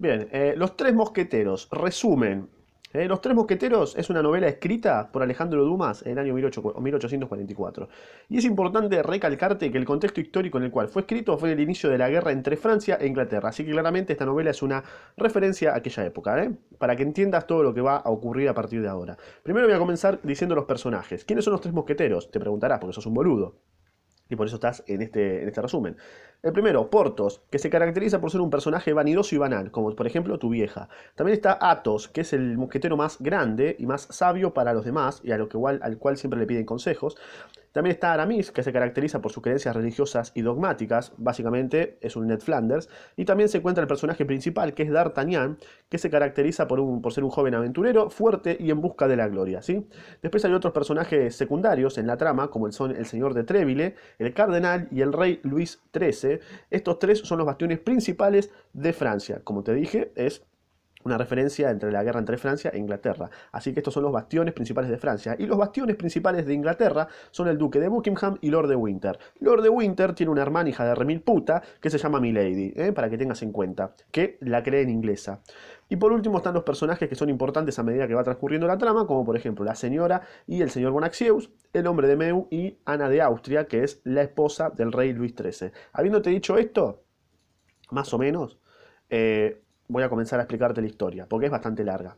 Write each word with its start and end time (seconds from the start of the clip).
Bien, 0.00 0.28
eh, 0.30 0.54
Los 0.56 0.76
Tres 0.76 0.94
Mosqueteros, 0.94 1.68
resumen. 1.72 2.48
Eh, 2.92 3.08
Los 3.08 3.20
Tres 3.20 3.34
Mosqueteros 3.34 3.96
es 3.96 4.08
una 4.08 4.22
novela 4.22 4.46
escrita 4.46 5.10
por 5.10 5.24
Alejandro 5.24 5.64
Dumas 5.64 6.06
en 6.06 6.12
el 6.12 6.18
año 6.20 6.36
18 6.36 6.76
1844. 6.80 7.88
Y 8.28 8.38
es 8.38 8.44
importante 8.44 9.02
recalcarte 9.02 9.72
que 9.72 9.76
el 9.76 9.84
contexto 9.84 10.20
histórico 10.20 10.58
en 10.58 10.64
el 10.64 10.70
cual 10.70 10.86
fue 10.86 11.02
escrito 11.02 11.36
fue 11.36 11.50
el 11.50 11.58
inicio 11.58 11.90
de 11.90 11.98
la 11.98 12.08
guerra 12.08 12.30
entre 12.30 12.56
Francia 12.56 12.96
e 13.00 13.08
Inglaterra. 13.08 13.48
Así 13.48 13.64
que 13.64 13.72
claramente 13.72 14.12
esta 14.12 14.24
novela 14.24 14.50
es 14.50 14.62
una 14.62 14.84
referencia 15.16 15.72
a 15.72 15.78
aquella 15.78 16.06
época, 16.06 16.44
¿eh? 16.44 16.52
para 16.78 16.94
que 16.94 17.02
entiendas 17.02 17.48
todo 17.48 17.64
lo 17.64 17.74
que 17.74 17.80
va 17.80 17.96
a 17.96 18.08
ocurrir 18.08 18.48
a 18.48 18.54
partir 18.54 18.80
de 18.80 18.88
ahora. 18.88 19.16
Primero 19.42 19.66
voy 19.66 19.74
a 19.74 19.80
comenzar 19.80 20.20
diciendo 20.22 20.54
los 20.54 20.66
personajes. 20.66 21.24
¿Quiénes 21.24 21.44
son 21.44 21.54
los 21.54 21.60
tres 21.60 21.74
mosqueteros? 21.74 22.30
Te 22.30 22.38
preguntarás, 22.38 22.78
porque 22.78 22.94
sos 22.94 23.06
un 23.06 23.14
boludo. 23.14 23.56
Y 24.30 24.36
por 24.36 24.46
eso 24.46 24.56
estás 24.56 24.84
en 24.86 25.02
este, 25.02 25.42
en 25.42 25.48
este 25.48 25.62
resumen. 25.62 25.96
El 26.40 26.52
primero, 26.52 26.88
Portos, 26.88 27.42
que 27.50 27.58
se 27.58 27.68
caracteriza 27.68 28.20
por 28.20 28.30
ser 28.30 28.40
un 28.40 28.48
personaje 28.48 28.92
vanidoso 28.92 29.34
y 29.34 29.38
banal, 29.38 29.72
como 29.72 29.96
por 29.96 30.06
ejemplo 30.06 30.38
tu 30.38 30.50
vieja. 30.50 30.88
También 31.16 31.34
está 31.34 31.58
Athos, 31.60 32.06
que 32.06 32.20
es 32.20 32.32
el 32.32 32.56
mosquetero 32.56 32.96
más 32.96 33.16
grande 33.18 33.74
y 33.76 33.86
más 33.86 34.02
sabio 34.02 34.54
para 34.54 34.72
los 34.72 34.84
demás, 34.84 35.20
y 35.24 35.32
a 35.32 35.36
lo 35.36 35.48
que 35.48 35.58
al 35.82 35.98
cual 35.98 36.16
siempre 36.16 36.38
le 36.38 36.46
piden 36.46 36.64
consejos. 36.64 37.16
También 37.72 37.94
está 37.94 38.12
Aramis, 38.12 38.50
que 38.50 38.62
se 38.62 38.72
caracteriza 38.72 39.20
por 39.20 39.30
sus 39.30 39.42
creencias 39.42 39.76
religiosas 39.76 40.32
y 40.34 40.42
dogmáticas, 40.42 41.12
básicamente 41.16 41.98
es 42.00 42.16
un 42.16 42.26
Ned 42.26 42.40
Flanders. 42.40 42.88
Y 43.16 43.24
también 43.24 43.48
se 43.48 43.58
encuentra 43.58 43.82
el 43.82 43.88
personaje 43.88 44.24
principal, 44.24 44.74
que 44.74 44.84
es 44.84 44.90
D'Artagnan, 44.90 45.58
que 45.88 45.98
se 45.98 46.08
caracteriza 46.08 46.66
por, 46.66 46.80
un, 46.80 47.02
por 47.02 47.12
ser 47.12 47.24
un 47.24 47.30
joven 47.30 47.54
aventurero, 47.54 48.10
fuerte 48.10 48.56
y 48.58 48.70
en 48.70 48.80
busca 48.80 49.06
de 49.06 49.16
la 49.16 49.28
gloria. 49.28 49.60
¿sí? 49.60 49.86
Después 50.22 50.44
hay 50.44 50.52
otros 50.52 50.72
personajes 50.72 51.36
secundarios 51.36 51.98
en 51.98 52.06
la 52.06 52.16
trama, 52.16 52.48
como 52.48 52.66
el 52.66 52.72
son 52.72 52.96
el 52.96 53.06
señor 53.06 53.34
de 53.34 53.44
Treville, 53.44 53.96
el 54.18 54.32
cardenal 54.34 54.88
y 54.90 55.02
el 55.02 55.12
rey 55.12 55.40
Luis 55.42 55.80
XIII 55.92 56.27
estos 56.70 56.98
tres 56.98 57.20
son 57.20 57.38
los 57.38 57.46
bastiones 57.46 57.78
principales 57.78 58.50
de 58.72 58.92
Francia. 58.92 59.40
Como 59.44 59.62
te 59.62 59.74
dije, 59.74 60.12
es 60.14 60.42
una 61.04 61.18
referencia 61.18 61.70
entre 61.70 61.92
la 61.92 62.02
guerra 62.02 62.18
entre 62.18 62.36
Francia 62.36 62.70
e 62.72 62.78
Inglaterra. 62.78 63.30
Así 63.52 63.72
que 63.72 63.80
estos 63.80 63.94
son 63.94 64.02
los 64.02 64.12
bastiones 64.12 64.54
principales 64.54 64.90
de 64.90 64.98
Francia. 64.98 65.36
Y 65.38 65.46
los 65.46 65.58
bastiones 65.58 65.96
principales 65.96 66.46
de 66.46 66.54
Inglaterra 66.54 67.08
son 67.30 67.48
el 67.48 67.58
duque 67.58 67.80
de 67.80 67.88
Buckingham 67.88 68.38
y 68.40 68.50
Lord 68.50 68.68
de 68.68 68.76
Winter. 68.76 69.18
Lord 69.40 69.62
de 69.62 69.68
Winter 69.68 70.14
tiene 70.14 70.32
una 70.32 70.42
hermana 70.42 70.68
hija 70.68 70.84
de 70.84 70.94
remil 70.94 71.22
puta 71.22 71.62
que 71.80 71.90
se 71.90 71.98
llama 71.98 72.20
Milady, 72.20 72.72
¿eh? 72.76 72.92
para 72.92 73.08
que 73.08 73.18
tengas 73.18 73.42
en 73.42 73.52
cuenta, 73.52 73.94
que 74.10 74.38
la 74.40 74.62
creen 74.62 74.90
inglesa. 74.90 75.40
Y 75.88 75.96
por 75.96 76.12
último 76.12 76.38
están 76.38 76.54
los 76.54 76.64
personajes 76.64 77.08
que 77.08 77.14
son 77.14 77.30
importantes 77.30 77.78
a 77.78 77.82
medida 77.82 78.06
que 78.06 78.14
va 78.14 78.22
transcurriendo 78.22 78.66
la 78.66 78.76
trama, 78.76 79.06
como 79.06 79.24
por 79.24 79.36
ejemplo 79.36 79.64
la 79.64 79.74
señora 79.74 80.22
y 80.46 80.60
el 80.60 80.70
señor 80.70 80.92
Bonacieux, 80.92 81.50
el 81.72 81.86
hombre 81.86 82.08
de 82.08 82.16
Meu 82.16 82.46
y 82.50 82.78
Ana 82.84 83.08
de 83.08 83.22
Austria, 83.22 83.66
que 83.66 83.84
es 83.84 84.00
la 84.04 84.22
esposa 84.22 84.70
del 84.70 84.92
rey 84.92 85.12
Luis 85.12 85.34
XIII. 85.34 85.72
Habiéndote 85.92 86.30
dicho 86.30 86.58
esto, 86.58 87.04
más 87.90 88.12
o 88.12 88.18
menos, 88.18 88.58
eh, 89.08 89.62
voy 89.88 90.02
a 90.02 90.08
comenzar 90.08 90.38
a 90.38 90.42
explicarte 90.42 90.80
la 90.82 90.86
historia, 90.86 91.26
porque 91.26 91.46
es 91.46 91.52
bastante 91.52 91.82
larga. 91.84 92.16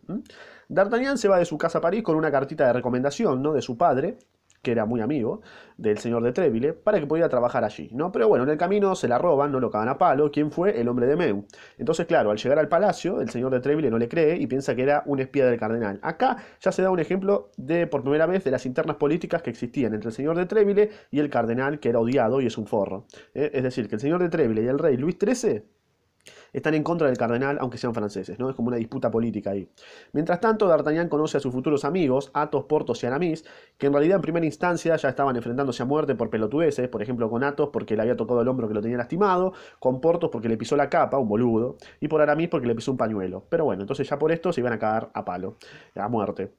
D'Artagnan 0.69 1.19
se 1.19 1.29
va 1.29 1.39
de 1.39 1.45
su 1.45 1.57
casa 1.57 1.79
a 1.79 1.81
París 1.81 2.03
con 2.03 2.17
una 2.17 2.31
cartita 2.31 2.67
de 2.67 2.73
recomendación 2.73 3.43
¿no? 3.43 3.53
de 3.53 3.63
su 3.63 3.79
padre, 3.79 4.19
que 4.63 4.73
era 4.73 4.85
muy 4.85 5.01
amigo 5.01 5.41
del 5.77 5.99
señor 5.99 6.23
de 6.23 6.33
Treville, 6.33 6.75
para 6.75 7.01
que 7.01 7.07
pudiera 7.07 7.29
trabajar 7.29 7.65
allí, 7.65 7.89
¿no? 7.93 8.13
Pero 8.13 8.29
bueno, 8.29 8.45
en 8.45 8.51
el 8.51 8.59
camino 8.59 8.95
se 8.95 9.09
la 9.09 9.17
roban, 9.17 9.51
no 9.51 9.61
lo 9.61 9.71
cagan 9.71 9.89
a 9.89 9.99
palo, 9.99 10.31
¿quién 10.31 10.51
fue? 10.51 10.79
El 10.79 10.89
hombre 10.89 11.07
de 11.07 11.17
Meu. 11.17 11.47
Entonces, 11.79 12.07
claro, 12.07 12.31
al 12.31 12.37
llegar 12.37 12.59
al 12.59 12.69
palacio, 12.69 13.21
el 13.21 13.31
señor 13.31 13.51
de 13.53 13.61
Treville 13.61 13.91
no 13.91 13.99
le 13.99 14.09
cree 14.09 14.37
y 14.37 14.47
piensa 14.47 14.75
que 14.75 14.83
era 14.83 15.03
un 15.07 15.21
espía 15.21 15.47
del 15.47 15.59
cardenal. 15.59 15.99
Acá 16.03 16.37
ya 16.61 16.73
se 16.73 16.83
da 16.83 16.91
un 16.91 17.01
ejemplo 17.01 17.51
de, 17.57 17.87
por 17.87 18.03
primera 18.03 18.27
vez, 18.27 18.45
de 18.45 18.51
las 18.51 18.67
internas 18.67 18.97
políticas 18.97 19.43
que 19.43 19.51
existían 19.51 19.95
entre 19.95 20.11
el 20.11 20.15
señor 20.15 20.37
de 20.37 20.47
Treville 20.47 20.91
y 21.11 21.21
el 21.21 21.31
cardenal, 21.31 21.81
que 21.81 21.89
era 21.89 21.99
odiado 21.99 22.41
y 22.41 22.47
es 22.47 22.59
un 22.59 22.67
forro. 22.67 23.07
¿eh? 23.35 23.51
Es 23.55 23.63
decir, 23.63 23.89
que 23.89 23.95
el 23.95 24.01
señor 24.01 24.23
de 24.23 24.29
Treville 24.29 24.63
y 24.63 24.67
el 24.67 24.79
rey 24.79 24.97
Luis 24.97 25.17
XIII 25.19 25.80
están 26.53 26.75
en 26.75 26.83
contra 26.83 27.07
del 27.07 27.17
cardenal, 27.17 27.59
aunque 27.61 27.79
sean 27.79 27.95
franceses, 27.95 28.39
¿no? 28.39 28.51
Es 28.51 28.57
como 28.57 28.69
una 28.69 28.77
disputa 28.77 29.11
política 29.11 29.51
ahí. 29.51 29.69
Mientras 30.13 30.41
tanto, 30.41 30.67
D'Artagnan 30.67 31.09
conoce 31.09 31.37
a 31.37 31.41
sus 31.41 31.53
futuros 31.53 31.85
amigos, 31.85 32.31
Athos, 32.35 32.65
Portos 32.65 33.03
y 33.03 33.07
Aramis, 33.07 33.45
que 33.79 33.87
en 33.87 33.93
realidad 33.93 34.17
en 34.17 34.23
primera 34.23 34.47
instancia 34.47 34.97
ya 34.97 35.09
estaban 35.09 35.37
enfrentándose 35.37 35.83
a 35.83 35.87
muerte 35.87 36.15
por 36.15 36.31
pelotudeces, 36.31 36.89
por 36.89 37.03
ejemplo 37.03 37.29
con 37.31 37.45
Athos 37.45 37.71
porque 37.73 37.97
le 37.97 38.03
había 38.03 38.17
tocado 38.17 38.43
el 38.43 38.49
hombro 38.49 38.69
que 38.69 38.75
lo 38.75 38.83
tenía 38.83 38.99
lastimado, 38.99 39.53
con 39.79 40.01
Portos 40.01 40.31
porque 40.31 40.49
le 40.49 40.57
pisó 40.57 40.77
la 40.77 40.89
capa, 40.89 41.19
un 41.19 41.29
boludo, 41.29 41.77
y 42.01 42.09
por 42.09 42.21
Aramis 42.21 42.49
porque 42.49 42.67
le 42.67 42.75
pisó 42.75 42.91
un 42.93 42.97
pañuelo. 42.99 43.45
Pero 43.49 43.65
bueno, 43.65 43.83
entonces 43.83 44.09
ya 44.09 44.19
por 44.19 44.33
esto 44.33 44.53
se 44.53 44.61
iban 44.61 44.73
a 44.73 44.79
cagar 44.79 45.11
a 45.15 45.25
palo, 45.25 45.57
a 45.95 46.09
muerte. 46.09 46.53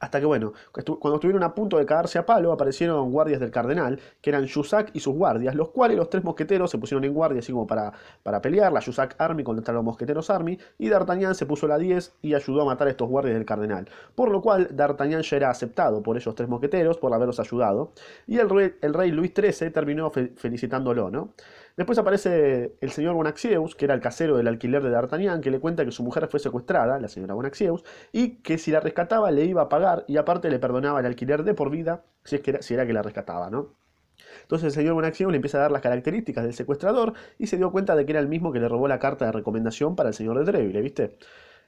Hasta 0.00 0.20
que, 0.20 0.26
bueno, 0.26 0.52
cuando 0.72 1.16
estuvieron 1.16 1.42
a 1.42 1.54
punto 1.54 1.76
de 1.76 1.84
caerse 1.84 2.18
a 2.18 2.26
palo, 2.26 2.52
aparecieron 2.52 3.10
guardias 3.10 3.40
del 3.40 3.50
cardenal, 3.50 3.98
que 4.20 4.30
eran 4.30 4.48
Jussac 4.48 4.90
y 4.94 5.00
sus 5.00 5.14
guardias, 5.14 5.56
los 5.56 5.70
cuales 5.70 5.96
los 5.96 6.08
tres 6.08 6.22
mosqueteros 6.22 6.70
se 6.70 6.78
pusieron 6.78 7.04
en 7.04 7.12
guardia, 7.12 7.40
así 7.40 7.52
como 7.52 7.66
para, 7.66 7.92
para 8.22 8.40
pelear, 8.40 8.72
la 8.72 8.80
Jussac 8.80 9.16
Army 9.18 9.42
contra 9.42 9.74
los 9.74 9.82
mosqueteros 9.82 10.30
Army, 10.30 10.56
y 10.78 10.88
D'Artagnan 10.88 11.34
se 11.34 11.46
puso 11.46 11.66
la 11.66 11.78
10 11.78 12.14
y 12.22 12.34
ayudó 12.34 12.62
a 12.62 12.66
matar 12.66 12.86
a 12.86 12.90
estos 12.90 13.08
guardias 13.08 13.34
del 13.34 13.44
cardenal. 13.44 13.88
Por 14.14 14.30
lo 14.30 14.40
cual, 14.40 14.68
D'Artagnan 14.70 15.22
ya 15.22 15.36
era 15.36 15.50
aceptado 15.50 16.02
por 16.02 16.16
esos 16.16 16.34
tres 16.34 16.48
mosqueteros 16.48 16.98
por 16.98 17.12
haberlos 17.12 17.40
ayudado, 17.40 17.92
y 18.26 18.38
el 18.38 18.48
rey, 18.50 18.76
el 18.80 18.94
rey 18.94 19.10
Luis 19.10 19.32
XIII 19.34 19.70
terminó 19.70 20.10
felicitándolo, 20.10 21.10
¿no? 21.10 21.34
Después 21.78 21.96
aparece 21.96 22.74
el 22.80 22.90
señor 22.90 23.14
Bonaxieus, 23.14 23.76
que 23.76 23.84
era 23.84 23.94
el 23.94 24.00
casero 24.00 24.36
del 24.36 24.48
alquiler 24.48 24.82
de 24.82 24.90
D'Artagnan, 24.90 25.40
que 25.40 25.52
le 25.52 25.60
cuenta 25.60 25.84
que 25.84 25.92
su 25.92 26.02
mujer 26.02 26.26
fue 26.26 26.40
secuestrada, 26.40 26.98
la 26.98 27.06
señora 27.06 27.34
Bonaxieus, 27.34 27.84
y 28.10 28.38
que 28.42 28.58
si 28.58 28.72
la 28.72 28.80
rescataba 28.80 29.30
le 29.30 29.44
iba 29.44 29.62
a 29.62 29.68
pagar 29.68 30.04
y 30.08 30.16
aparte 30.16 30.50
le 30.50 30.58
perdonaba 30.58 30.98
el 30.98 31.06
alquiler 31.06 31.44
de 31.44 31.54
por 31.54 31.70
vida 31.70 32.02
si, 32.24 32.40
era 32.74 32.84
que 32.84 32.92
la 32.92 33.02
rescataba, 33.02 33.48
¿no? 33.48 33.76
Entonces 34.42 34.66
el 34.66 34.72
señor 34.72 34.94
Bonaxieus 34.94 35.30
le 35.30 35.36
empieza 35.36 35.58
a 35.58 35.60
dar 35.60 35.70
las 35.70 35.80
características 35.80 36.42
del 36.42 36.52
secuestrador 36.52 37.12
y 37.38 37.46
se 37.46 37.58
dio 37.58 37.70
cuenta 37.70 37.94
de 37.94 38.04
que 38.04 38.10
era 38.10 38.20
el 38.20 38.26
mismo 38.26 38.50
que 38.50 38.58
le 38.58 38.68
robó 38.68 38.88
la 38.88 38.98
carta 38.98 39.26
de 39.26 39.30
recomendación 39.30 39.94
para 39.94 40.08
el 40.08 40.16
señor 40.16 40.36
de 40.36 40.50
Treville, 40.50 40.82
¿viste? 40.82 41.16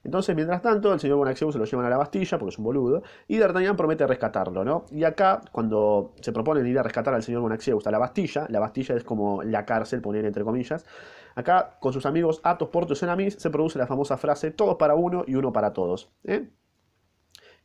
Entonces, 0.03 0.35
mientras 0.35 0.63
tanto, 0.63 0.93
el 0.93 1.01
señor 1.01 1.19
Bonacieux 1.19 1.53
se 1.53 1.59
lo 1.59 1.65
llevan 1.67 1.85
a 1.85 1.91
la 1.91 1.99
Bastilla, 1.99 2.39
porque 2.39 2.51
es 2.51 2.59
un 2.59 2.65
boludo, 2.65 3.03
y 3.29 3.39
D'Artagnan 3.39 3.77
promete 3.77 4.07
rescatarlo, 4.07 4.65
¿no? 4.65 4.87
Y 4.91 5.05
acá, 5.05 5.43
cuando 5.53 6.15
se 6.21 6.33
proponen 6.33 6.67
ir 6.67 6.79
a 6.79 6.83
rescatar 6.83 7.13
al 7.13 7.23
señor 7.23 7.43
Bonacieux 7.43 7.87
a 7.87 7.91
la 7.91 7.99
Bastilla, 7.99 8.47
la 8.49 8.61
Bastilla 8.61 8.95
es 8.95 9.05
como 9.05 9.43
la 9.43 9.67
cárcel, 9.67 10.01
poner 10.01 10.25
entre 10.25 10.43
comillas, 10.43 10.87
acá, 11.35 11.77
con 11.81 11.93
sus 11.93 12.07
amigos 12.07 12.41
Athos, 12.45 12.71
Portos 12.71 13.03
y 13.03 13.05
Aramis, 13.05 13.35
se 13.35 13.51
produce 13.51 13.79
la 13.79 13.87
famosa 13.87 14.17
frase, 14.17 14.51
todos 14.51 14.77
para 14.77 14.95
uno 14.95 15.25
y 15.27 15.35
uno 15.35 15.53
para 15.53 15.73
todos, 15.73 16.11
¿eh? 16.25 16.49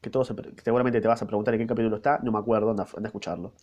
Que 0.02 0.09
todos 0.09 0.34
seguramente 0.63 1.00
te 1.00 1.07
vas 1.07 1.22
a 1.22 1.25
preguntar 1.25 1.53
en 1.53 1.62
qué 1.62 1.67
capítulo 1.67 1.96
está, 1.96 2.19
no 2.22 2.31
me 2.31 2.38
acuerdo, 2.38 2.69
anda, 2.72 2.84
a 2.84 3.06
escucharlo. 3.07 3.53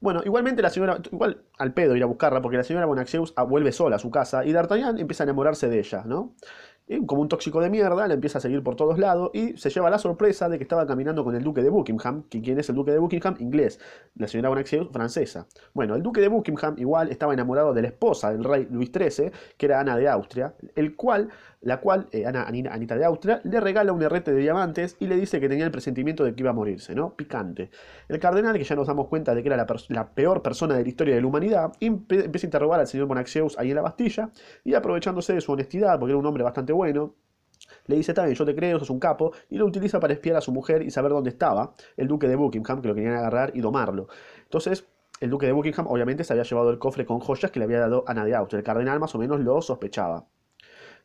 Bueno, 0.00 0.20
igualmente 0.24 0.62
la 0.62 0.70
señora, 0.70 0.98
igual 1.12 1.44
al 1.58 1.72
pedo 1.74 1.94
ir 1.94 2.02
a 2.02 2.06
buscarla, 2.06 2.42
porque 2.42 2.56
la 2.56 2.64
señora 2.64 2.86
Bonacieux 2.86 3.32
vuelve 3.48 3.70
sola 3.70 3.96
a 3.96 3.98
su 4.00 4.10
casa 4.10 4.44
y 4.44 4.52
D'Artagnan 4.52 4.98
empieza 4.98 5.22
a 5.22 5.26
enamorarse 5.26 5.68
de 5.68 5.78
ella, 5.78 6.02
¿no? 6.04 6.34
Como 7.06 7.22
un 7.22 7.28
tóxico 7.28 7.60
de 7.60 7.70
mierda, 7.70 8.06
le 8.06 8.14
empieza 8.14 8.38
a 8.38 8.40
seguir 8.40 8.62
por 8.62 8.76
todos 8.76 8.98
lados 8.98 9.30
y 9.32 9.56
se 9.56 9.70
lleva 9.70 9.90
la 9.90 9.98
sorpresa 9.98 10.48
de 10.48 10.58
que 10.58 10.64
estaba 10.64 10.86
caminando 10.86 11.24
con 11.24 11.34
el 11.34 11.42
duque 11.42 11.62
de 11.62 11.70
Buckingham, 11.70 12.24
que 12.28 12.40
quién 12.40 12.58
es 12.58 12.68
el 12.68 12.76
duque 12.76 12.92
de 12.92 12.98
Buckingham, 12.98 13.36
inglés, 13.40 13.80
la 14.16 14.28
señora 14.28 14.48
Bonacieux, 14.48 14.90
francesa. 14.92 15.46
Bueno, 15.74 15.94
el 15.94 16.02
duque 16.02 16.20
de 16.20 16.28
Buckingham 16.28 16.74
igual 16.78 17.10
estaba 17.10 17.32
enamorado 17.32 17.72
de 17.72 17.82
la 17.82 17.88
esposa 17.88 18.32
del 18.32 18.44
rey 18.44 18.66
Luis 18.70 18.90
XIII, 18.92 19.30
que 19.56 19.66
era 19.66 19.80
Ana 19.80 19.96
de 19.96 20.08
Austria, 20.08 20.54
el 20.74 20.96
cual, 20.96 21.28
la 21.60 21.80
cual, 21.80 22.08
eh, 22.12 22.26
Ana, 22.26 22.44
Anita 22.44 22.96
de 22.96 23.04
Austria, 23.04 23.40
le 23.44 23.60
regala 23.60 23.92
un 23.92 24.02
herrete 24.02 24.32
de 24.32 24.40
diamantes 24.40 24.96
y 25.00 25.06
le 25.06 25.16
dice 25.16 25.40
que 25.40 25.48
tenía 25.48 25.64
el 25.64 25.70
presentimiento 25.70 26.24
de 26.24 26.34
que 26.34 26.42
iba 26.42 26.50
a 26.50 26.54
morirse, 26.54 26.94
¿no? 26.94 27.14
Picante. 27.14 27.70
El 28.08 28.18
cardenal, 28.18 28.58
que 28.58 28.64
ya 28.64 28.76
nos 28.76 28.86
damos 28.86 29.08
cuenta 29.08 29.34
de 29.34 29.42
que 29.42 29.48
era 29.48 29.56
la, 29.56 30.10
peor 30.14 30.42
persona 30.42 30.76
de 30.76 30.82
la 30.82 30.88
historia 30.88 31.14
de 31.14 31.20
la 31.20 31.26
humanidad, 31.26 31.72
empieza 31.80 32.46
a 32.46 32.48
interrogar 32.48 32.80
al 32.80 32.86
señor 32.86 33.06
Bonacieux 33.06 33.58
ahí 33.58 33.70
en 33.70 33.76
la 33.76 33.82
Bastilla 33.82 34.30
y 34.64 34.74
aprovechándose 34.74 35.34
de 35.34 35.40
su 35.40 35.52
honestidad, 35.52 35.98
porque 35.98 36.10
era 36.10 36.18
un 36.18 36.26
hombre 36.26 36.42
bastante 36.42 36.72
bueno, 36.72 36.81
le 37.86 37.96
dice, 37.96 38.14
también 38.14 38.36
yo 38.36 38.44
te 38.44 38.54
creo, 38.54 38.78
sos 38.78 38.90
un 38.90 39.00
capo, 39.00 39.32
y 39.50 39.56
lo 39.56 39.66
utiliza 39.66 40.00
para 40.00 40.12
espiar 40.12 40.36
a 40.36 40.40
su 40.40 40.52
mujer 40.52 40.82
y 40.82 40.90
saber 40.90 41.12
dónde 41.12 41.30
estaba 41.30 41.74
el 41.96 42.08
duque 42.08 42.28
de 42.28 42.36
Buckingham, 42.36 42.82
que 42.82 42.88
lo 42.88 42.94
querían 42.94 43.14
agarrar 43.14 43.52
y 43.54 43.60
domarlo. 43.60 44.08
Entonces, 44.44 44.86
el 45.20 45.30
duque 45.30 45.46
de 45.46 45.52
Buckingham 45.52 45.86
obviamente 45.86 46.24
se 46.24 46.32
había 46.32 46.42
llevado 46.42 46.70
el 46.70 46.78
cofre 46.78 47.06
con 47.06 47.20
joyas 47.20 47.50
que 47.50 47.60
le 47.60 47.64
había 47.64 47.80
dado 47.80 48.04
Ana 48.06 48.24
de 48.24 48.34
Austria. 48.34 48.58
El 48.58 48.64
cardenal 48.64 48.98
más 48.98 49.14
o 49.14 49.18
menos 49.18 49.40
lo 49.40 49.62
sospechaba. 49.62 50.26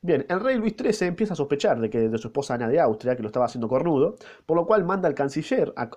Bien, 0.01 0.25
el 0.29 0.39
rey 0.39 0.57
Luis 0.57 0.75
XIII 0.77 1.07
empieza 1.07 1.33
a 1.33 1.35
sospechar 1.35 1.79
de 1.79 1.89
que 1.89 2.07
de 2.07 2.17
su 2.19 2.27
esposa 2.27 2.53
Ana 2.53 2.67
de 2.67 2.79
Austria, 2.79 3.15
que 3.15 3.23
lo 3.23 3.29
estaba 3.29 3.45
haciendo 3.45 3.67
cornudo, 3.67 4.15
por 4.45 4.55
lo 4.55 4.67
cual 4.67 4.85
manda 4.85 5.07
al 5.07 5.15
canciller, 5.15 5.73
a, 5.75 5.89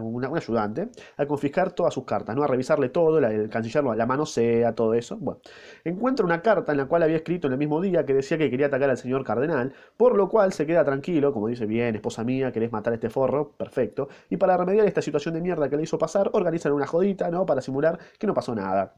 un 0.00 0.24
ayudante, 0.36 0.90
a 1.16 1.24
confiscar 1.26 1.72
todas 1.72 1.94
sus 1.94 2.04
cartas, 2.04 2.36
¿no? 2.36 2.42
a 2.42 2.46
revisarle 2.46 2.90
todo, 2.90 3.18
el 3.18 3.48
canciller 3.48 3.84
la 3.84 4.04
manosea, 4.04 4.74
todo 4.74 4.92
eso. 4.92 5.16
Bueno, 5.16 5.40
encuentra 5.82 6.26
una 6.26 6.42
carta 6.42 6.72
en 6.72 6.78
la 6.78 6.86
cual 6.86 7.02
había 7.04 7.16
escrito 7.16 7.46
en 7.46 7.54
el 7.54 7.58
mismo 7.58 7.80
día 7.80 8.04
que 8.04 8.12
decía 8.12 8.36
que 8.36 8.50
quería 8.50 8.66
atacar 8.66 8.90
al 8.90 8.98
señor 8.98 9.24
cardenal, 9.24 9.72
por 9.96 10.14
lo 10.14 10.28
cual 10.28 10.52
se 10.52 10.66
queda 10.66 10.84
tranquilo, 10.84 11.32
como 11.32 11.48
dice, 11.48 11.64
bien, 11.64 11.94
esposa 11.94 12.24
mía, 12.24 12.52
querés 12.52 12.70
matar 12.70 12.92
a 12.92 12.96
este 12.96 13.08
forro, 13.08 13.52
perfecto, 13.52 14.08
y 14.28 14.36
para 14.36 14.58
remediar 14.58 14.86
esta 14.86 15.00
situación 15.00 15.34
de 15.34 15.40
mierda 15.40 15.70
que 15.70 15.76
le 15.76 15.84
hizo 15.84 15.96
pasar, 15.98 16.30
organizan 16.34 16.72
una 16.72 16.86
jodita, 16.86 17.30
¿no? 17.30 17.46
Para 17.46 17.62
simular 17.62 17.98
que 18.18 18.26
no 18.26 18.34
pasó 18.34 18.54
nada. 18.54 18.94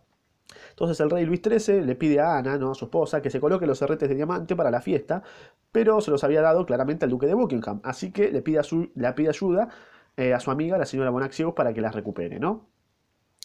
Entonces 0.81 0.99
el 1.01 1.11
rey 1.11 1.27
Luis 1.27 1.43
XIII 1.45 1.83
le 1.83 1.95
pide 1.95 2.21
a 2.21 2.39
Ana, 2.39 2.57
¿no? 2.57 2.71
a 2.71 2.75
su 2.75 2.87
esposa, 2.87 3.21
que 3.21 3.29
se 3.29 3.39
coloque 3.39 3.67
los 3.67 3.83
herretes 3.83 4.09
de 4.09 4.15
diamante 4.15 4.57
para 4.57 4.71
la 4.71 4.81
fiesta, 4.81 5.23
pero 5.71 6.01
se 6.01 6.11
los 6.11 6.25
había 6.25 6.41
dado 6.41 6.65
claramente 6.65 7.05
al 7.05 7.11
duque 7.11 7.27
de 7.27 7.35
Buckingham, 7.35 7.83
así 7.85 8.11
que 8.11 8.33
le 8.33 8.41
pide, 8.41 8.63
le 8.95 9.13
pide 9.13 9.29
ayuda 9.29 9.69
eh, 10.17 10.33
a 10.33 10.41
su 10.41 10.51
amiga, 10.51 10.79
la 10.79 10.87
señora 10.87 11.11
Bonacieux, 11.11 11.53
para 11.53 11.75
que 11.75 11.83
las 11.83 11.95
recupere, 11.95 12.41
¿no? 12.41 12.67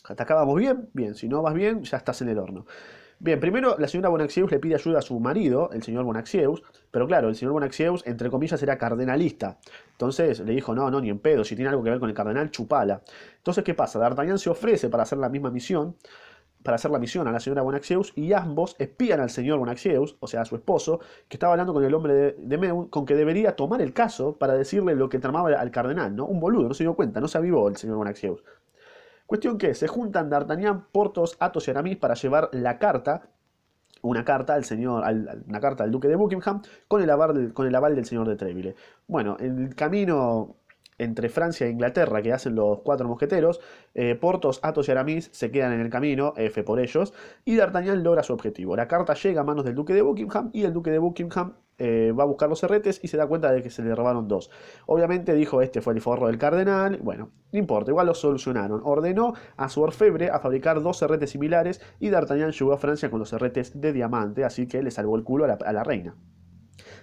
¿Hasta 0.05 0.23
acá 0.23 0.35
vamos 0.35 0.55
bien? 0.55 0.89
Bien, 0.93 1.13
si 1.13 1.27
no 1.27 1.41
vas 1.41 1.53
bien, 1.53 1.83
ya 1.83 1.97
estás 1.97 2.21
en 2.21 2.29
el 2.29 2.39
horno. 2.39 2.65
Bien, 3.19 3.39
primero 3.39 3.77
la 3.79 3.87
señora 3.87 4.09
Bonaxieus 4.09 4.51
le 4.51 4.59
pide 4.59 4.75
ayuda 4.75 4.99
a 4.99 5.01
su 5.01 5.17
marido, 5.19 5.69
el 5.71 5.83
señor 5.83 6.03
Bonaxieus, 6.03 6.63
pero 6.91 7.07
claro, 7.07 7.29
el 7.29 7.35
señor 7.35 7.53
Bonaxieus, 7.53 8.05
entre 8.05 8.29
comillas, 8.29 8.61
era 8.61 8.77
cardenalista. 8.77 9.57
Entonces 9.91 10.41
le 10.41 10.53
dijo, 10.53 10.75
no, 10.75 10.91
no, 10.91 10.99
ni 10.99 11.09
en 11.09 11.19
pedo, 11.19 11.45
si 11.45 11.55
tiene 11.55 11.69
algo 11.69 11.81
que 11.81 11.91
ver 11.91 11.99
con 11.99 12.09
el 12.09 12.15
cardenal, 12.15 12.51
chupala. 12.51 13.01
Entonces, 13.37 13.63
¿qué 13.63 13.73
pasa? 13.73 13.99
D'Artagnan 13.99 14.37
se 14.37 14.49
ofrece 14.49 14.89
para 14.89 15.03
hacer 15.03 15.17
la 15.17 15.29
misma 15.29 15.49
misión, 15.49 15.95
para 16.65 16.75
hacer 16.75 16.89
la 16.89 16.97
misión 16.97 17.27
a 17.27 17.31
la 17.31 17.39
señora 17.39 17.61
Bonaxieus, 17.61 18.11
y 18.15 18.33
ambos 18.33 18.75
espían 18.79 19.19
al 19.19 19.29
señor 19.29 19.59
Bonaxieus, 19.59 20.17
o 20.19 20.25
sea, 20.25 20.41
a 20.41 20.45
su 20.45 20.55
esposo, 20.55 20.99
que 21.29 21.37
estaba 21.37 21.53
hablando 21.53 21.73
con 21.73 21.85
el 21.85 21.93
hombre 21.93 22.13
de, 22.13 22.35
de 22.39 22.57
Meun, 22.57 22.87
con 22.89 23.05
que 23.05 23.15
debería 23.15 23.55
tomar 23.55 23.83
el 23.83 23.93
caso 23.93 24.35
para 24.35 24.55
decirle 24.55 24.95
lo 24.95 25.07
que 25.07 25.19
tramaba 25.19 25.51
al 25.51 25.69
cardenal, 25.69 26.15
¿no? 26.15 26.25
Un 26.25 26.39
boludo, 26.39 26.67
no 26.67 26.73
se 26.73 26.83
dio 26.83 26.95
cuenta, 26.95 27.21
no 27.21 27.27
se 27.27 27.37
avivó 27.37 27.69
el 27.69 27.77
señor 27.77 27.97
Bonaxieus. 27.97 28.43
Cuestión 29.27 29.59
que 29.59 29.75
se 29.75 29.87
juntan 29.87 30.29
D'Artagnan, 30.29 30.87
Portos, 30.91 31.37
Athos 31.39 31.67
y 31.67 31.71
Aramis 31.71 31.97
para 31.97 32.15
llevar 32.15 32.49
la 32.51 32.79
carta, 32.79 33.29
una 34.01 34.25
carta 34.25 34.55
al 34.55 34.65
señor, 34.65 35.03
una 35.47 35.59
carta 35.59 35.83
al 35.83 35.91
duque 35.91 36.07
de 36.07 36.15
Buckingham, 36.15 36.63
con 36.87 37.03
el, 37.03 37.09
aval 37.11 37.35
del, 37.35 37.53
con 37.53 37.67
el 37.67 37.75
aval 37.75 37.95
del 37.95 38.05
señor 38.05 38.27
de 38.27 38.35
Treville. 38.35 38.75
Bueno, 39.07 39.37
en 39.39 39.59
el 39.59 39.75
camino 39.75 40.57
entre 40.97 41.29
Francia 41.29 41.67
e 41.67 41.69
Inglaterra 41.69 42.21
que 42.21 42.33
hacen 42.33 42.55
los 42.55 42.79
cuatro 42.81 43.07
mosqueteros, 43.07 43.59
eh, 43.93 44.15
Portos, 44.15 44.59
Athos 44.63 44.87
y 44.87 44.91
Aramis 44.91 45.29
se 45.31 45.51
quedan 45.51 45.73
en 45.73 45.81
el 45.81 45.89
camino, 45.89 46.33
F 46.37 46.63
por 46.63 46.79
ellos, 46.79 47.13
y 47.43 47.55
D'Artagnan 47.55 48.03
logra 48.03 48.23
su 48.23 48.33
objetivo. 48.33 48.75
La 48.75 48.87
carta 48.87 49.13
llega 49.13 49.41
a 49.41 49.43
manos 49.43 49.65
del 49.65 49.75
duque 49.75 49.93
de 49.93 50.01
Buckingham 50.01 50.49
y 50.53 50.63
el 50.63 50.73
duque 50.73 50.91
de 50.91 50.99
Buckingham 50.99 51.53
eh, 51.77 52.13
va 52.17 52.23
a 52.23 52.27
buscar 52.27 52.47
los 52.47 52.59
serretes 52.59 53.01
y 53.03 53.09
se 53.09 53.17
da 53.17 53.27
cuenta 53.27 53.51
de 53.51 53.61
que 53.61 53.69
se 53.69 53.83
le 53.83 53.93
robaron 53.93 54.27
dos. 54.27 54.49
Obviamente 54.85 55.33
dijo, 55.33 55.61
este 55.61 55.81
fue 55.81 55.93
el 55.93 56.01
forro 56.01 56.27
del 56.27 56.37
cardenal. 56.37 56.99
Bueno, 57.01 57.31
no 57.51 57.59
importa, 57.59 57.91
igual 57.91 58.07
lo 58.07 58.13
solucionaron. 58.13 58.81
Ordenó 58.83 59.33
a 59.57 59.67
su 59.69 59.81
orfebre 59.81 60.29
a 60.29 60.39
fabricar 60.39 60.81
dos 60.81 60.97
serretes 60.97 61.31
similares 61.31 61.81
y 61.99 62.09
D'Artagnan 62.09 62.51
llegó 62.51 62.73
a 62.73 62.77
Francia 62.77 63.09
con 63.09 63.19
los 63.19 63.29
serretes 63.29 63.79
de 63.79 63.91
diamante, 63.91 64.45
así 64.45 64.67
que 64.67 64.81
le 64.81 64.91
salvó 64.91 65.17
el 65.17 65.23
culo 65.23 65.45
a 65.45 65.73
la 65.73 65.83
reina. 65.83 66.15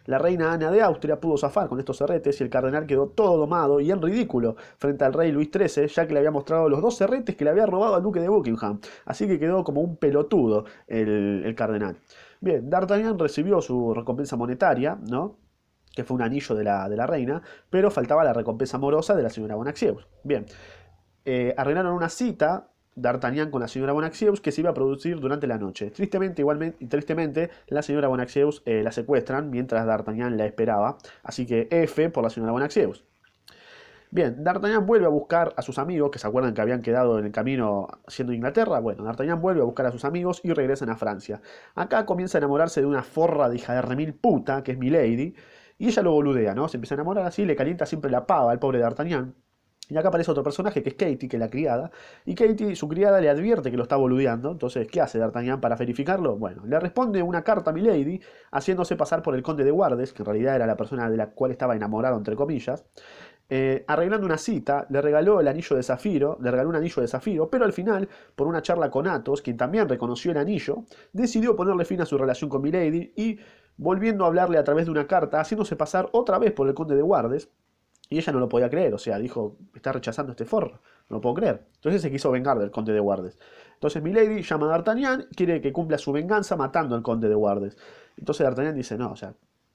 La 0.07 0.19
reina 0.19 0.53
Ana 0.53 0.71
de 0.71 0.83
Austria 0.83 1.21
pudo 1.21 1.37
zafar 1.37 1.69
con 1.69 1.79
estos 1.79 1.97
serretes 1.97 2.41
y 2.41 2.45
el 2.45 2.51
cardenal 2.51 2.87
quedó 2.87 3.09
todo 3.09 3.37
domado 3.37 3.81
y 3.81 3.91
en 3.91 4.03
ridículo 4.03 4.57
frente 4.79 5.05
al 5.05 5.13
rey 5.13 5.31
Luis 5.33 5.51
XIII, 5.53 5.87
ya 5.89 6.07
que 6.07 6.13
le 6.13 6.19
había 6.21 6.31
mostrado 6.31 6.69
los 6.69 6.83
dos 6.83 6.97
serretes 6.97 7.37
que 7.37 7.45
le 7.45 7.51
había 7.51 7.67
robado 7.67 7.95
al 7.95 8.03
duque 8.03 8.21
de 8.21 8.29
Buckingham. 8.29 8.81
Así 9.05 9.27
que 9.27 9.39
quedó 9.39 9.65
como 9.65 9.81
un 9.81 9.97
pelotudo 9.97 10.65
el, 10.87 11.55
cardenal. 11.57 11.97
Bien, 12.41 12.69
D'Artagnan 12.69 13.19
recibió 13.19 13.61
su 13.61 13.95
recompensa 13.95 14.37
monetaria, 14.37 14.99
¿no? 15.09 15.39
que 15.95 16.05
fue 16.05 16.15
un 16.17 16.23
anillo 16.23 16.55
de 16.55 16.65
la, 16.65 16.89
de 16.89 16.97
la 16.97 17.07
reina, 17.07 17.43
pero 17.69 17.91
faltaba 17.91 18.25
la 18.25 18.33
recompensa 18.33 18.79
amorosa 18.79 19.15
de 19.15 19.23
la 19.23 19.31
señora 19.31 19.57
Bonaxieus. 19.57 20.09
Bien, 20.25 20.47
eh, 21.25 21.55
arreglaron 21.57 21.95
una 21.95 22.09
cita 22.09 22.72
D'Artagnan 22.95 23.51
con 23.51 23.61
la 23.61 23.69
señora 23.69 23.93
Bonaxieus 23.93 24.41
que 24.41 24.53
se 24.53 24.61
iba 24.61 24.71
a 24.71 24.75
producir 24.75 25.19
durante 25.19 25.47
la 25.47 25.59
noche. 25.59 25.91
Tristemente, 25.91 26.43
igualmente, 26.43 26.87
tristemente 26.87 27.51
la 27.69 27.83
señora 27.83 28.09
Bonaxieus 28.09 28.63
eh, 28.67 28.83
la 28.83 28.93
secuestran 28.93 29.51
mientras 29.51 29.87
D'Artagnan 29.87 30.37
la 30.37 30.47
esperaba. 30.47 30.99
Así 31.23 31.47
que 31.47 31.69
F 31.71 32.11
por 32.11 32.23
la 32.23 32.31
señora 32.31 32.53
Bonaxieus. 32.53 33.05
Bien, 34.11 34.45
D'Artagnan 34.45 34.85
vuelve 34.85 35.07
a 35.07 35.09
buscar 35.09 35.55
a 35.57 35.63
sus 35.63 35.79
amigos, 35.79 36.11
que 36.11 36.19
se 36.19 36.27
acuerdan 36.27 36.53
que 36.53 36.61
habían 36.61 36.83
quedado 36.83 37.19
en 37.19 37.25
el 37.25 37.33
camino 37.33 37.89
siendo 38.09 38.35
Inglaterra. 38.35 38.79
Bueno, 38.79 39.05
D'Artagnan 39.05 39.41
vuelve 39.41 39.63
a 39.63 39.65
buscar 39.65 39.87
a 39.87 39.91
sus 39.91 40.05
amigos 40.05 40.43
y 40.45 40.53
regresan 40.53 40.91
a 40.91 40.97
Francia. 40.97 41.41
Acá 41.75 42.05
comienza 42.05 42.37
a 42.37 42.41
enamorarse 42.41 42.83
de 42.83 42.87
una 42.87 43.03
forra 43.03 43.49
de 43.49 43.57
hija 43.57 43.73
de 43.73 43.81
remil 43.81 44.13
puta, 44.13 44.63
que 44.63 44.73
es 44.73 44.79
Milady, 44.79 45.35
y 45.79 45.87
ella 45.89 46.03
lo 46.03 46.13
boludea, 46.13 46.55
¿no? 46.55 46.69
Se 46.69 46.77
empieza 46.77 46.95
a 46.95 46.97
enamorar 46.97 47.25
así, 47.25 47.47
le 47.47 47.57
calienta 47.57 47.87
siempre 47.87 48.11
la 48.11 48.27
pava 48.27 48.53
al 48.53 48.59
pobre 48.59 48.81
D'Artagnan. 48.81 49.35
Y 49.93 49.97
acá 49.99 50.09
aparece 50.09 50.31
otro 50.31 50.43
personaje 50.43 50.83
que 50.83 50.89
es 50.89 50.95
Katie, 50.95 51.29
que 51.29 51.37
es 51.37 51.41
la 51.41 51.51
criada. 51.51 51.91
Y 52.25 52.35
Katie, 52.35 52.75
su 52.77 52.89
criada, 52.89 53.21
le 53.21 53.29
advierte 53.29 53.71
que 53.71 53.77
lo 53.77 53.83
está 53.83 53.97
boludeando. 53.97 54.51
Entonces, 54.51 54.89
¿qué 54.89 55.03
hace 55.03 55.19
D'Artagnan 55.19 55.61
para 55.61 55.77
verificarlo? 55.77 56.37
Bueno, 56.37 56.63
le 56.65 56.81
responde 56.81 57.23
una 57.23 57.45
carta 57.45 57.71
a 57.71 57.75
Milady, 57.75 58.19
haciéndose 58.53 58.97
pasar 58.97 59.23
por 59.23 59.35
el 59.35 59.43
conde 59.43 59.65
de 59.65 59.71
Guardes, 59.71 60.15
que 60.15 60.23
en 60.23 60.27
realidad 60.27 60.57
era 60.57 60.67
la 60.67 60.79
persona 60.79 61.11
de 61.11 61.19
la 61.19 61.31
cual 61.33 61.51
estaba 61.51 61.77
enamorado, 61.77 62.17
entre 62.17 62.37
comillas. 62.37 62.87
Eh, 63.51 63.85
arreglando 63.87 64.25
una 64.25 64.39
cita, 64.39 64.87
le 64.89 65.03
regaló 65.03 65.41
el 65.41 65.49
anillo 65.49 65.77
de 65.77 65.83
zafiro, 65.83 66.39
le 66.41 66.51
regaló 66.51 66.71
un 66.71 66.77
anillo 66.77 67.03
de 67.03 67.09
zafiro, 67.09 67.51
pero 67.51 67.67
al 67.67 67.75
final, 67.75 68.09
por 68.35 68.47
una 68.47 68.63
charla 68.63 68.91
con 68.91 69.07
Athos, 69.07 69.43
quien 69.43 69.59
también 69.59 69.91
reconoció 69.91 70.31
el 70.31 70.39
anillo, 70.39 70.85
decidió 71.13 71.55
ponerle 71.55 71.85
fin 71.85 72.01
a 72.01 72.07
su 72.07 72.17
relación 72.17 72.49
con 72.49 72.63
Milady 72.63 73.13
y, 73.15 73.39
volviendo 73.77 74.25
a 74.25 74.29
hablarle 74.29 74.57
a 74.57 74.65
través 74.65 74.87
de 74.87 74.93
una 74.93 75.07
carta, 75.07 75.39
haciéndose 75.39 75.77
pasar 75.77 76.09
otra 76.13 76.39
vez 76.39 76.53
por 76.53 76.67
el 76.67 76.73
conde 76.73 76.97
de 76.97 77.03
Guardes, 77.03 77.51
y 78.09 78.19
ella 78.19 78.33
no 78.33 78.41
lo 78.41 78.49
podía 78.49 78.69
creer, 78.69 78.93
o 78.95 78.99
sea, 78.99 79.19
dijo, 79.19 79.57
está 79.75 79.93
rechazando 79.93 80.33
este 80.33 80.45
forro, 80.45 80.81
no 81.09 81.17
lo 81.17 81.21
puedo 81.21 81.35
creer. 81.37 81.67
Entonces 81.77 82.03
se 82.03 82.11
quiso 82.11 82.31
vengar 82.31 82.59
del 82.59 82.71
conde 82.71 82.93
de 82.93 83.01
Guardes. 83.01 83.39
Entonces 83.75 84.03
Milady 84.03 84.43
llama 84.43 84.67
a 84.67 84.69
D'Artagnan, 84.71 85.27
quiere 85.35 85.61
que 85.61 85.73
cumpla 85.73 85.99
su 85.99 86.13
venganza 86.13 86.57
matando 86.57 86.95
al 86.95 87.03
conde 87.03 87.29
de 87.29 87.35
Guardes. 87.35 87.77
Entonces 88.17 88.45
D'Artagnan 88.45 88.75
dice, 88.75 88.99
no, 88.99 89.13
o 89.13 89.17
sea, 89.17 89.35